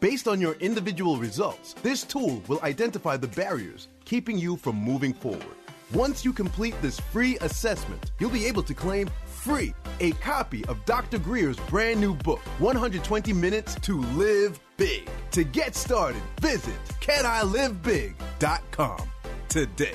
Based 0.00 0.28
on 0.28 0.42
your 0.42 0.56
individual 0.56 1.16
results, 1.16 1.72
this 1.82 2.02
tool 2.02 2.42
will 2.46 2.60
identify 2.62 3.16
the 3.16 3.28
barriers 3.28 3.88
keeping 4.04 4.36
you 4.36 4.58
from 4.58 4.76
moving 4.76 5.14
forward. 5.14 5.56
Once 5.94 6.22
you 6.22 6.34
complete 6.34 6.74
this 6.82 7.00
free 7.00 7.38
assessment, 7.40 8.10
you'll 8.18 8.28
be 8.28 8.44
able 8.44 8.62
to 8.62 8.74
claim 8.74 9.08
free 9.44 9.74
a 10.00 10.12
copy 10.12 10.64
of 10.66 10.84
Dr. 10.86 11.18
Grier's 11.18 11.58
brand 11.68 12.00
new 12.00 12.14
book, 12.14 12.40
120 12.58 13.32
Minutes 13.32 13.74
to 13.76 14.00
Live 14.00 14.58
Big. 14.76 15.08
To 15.32 15.44
get 15.44 15.74
started, 15.76 16.22
visit 16.40 16.74
canilivebig.com 17.00 18.98
today. 19.48 19.94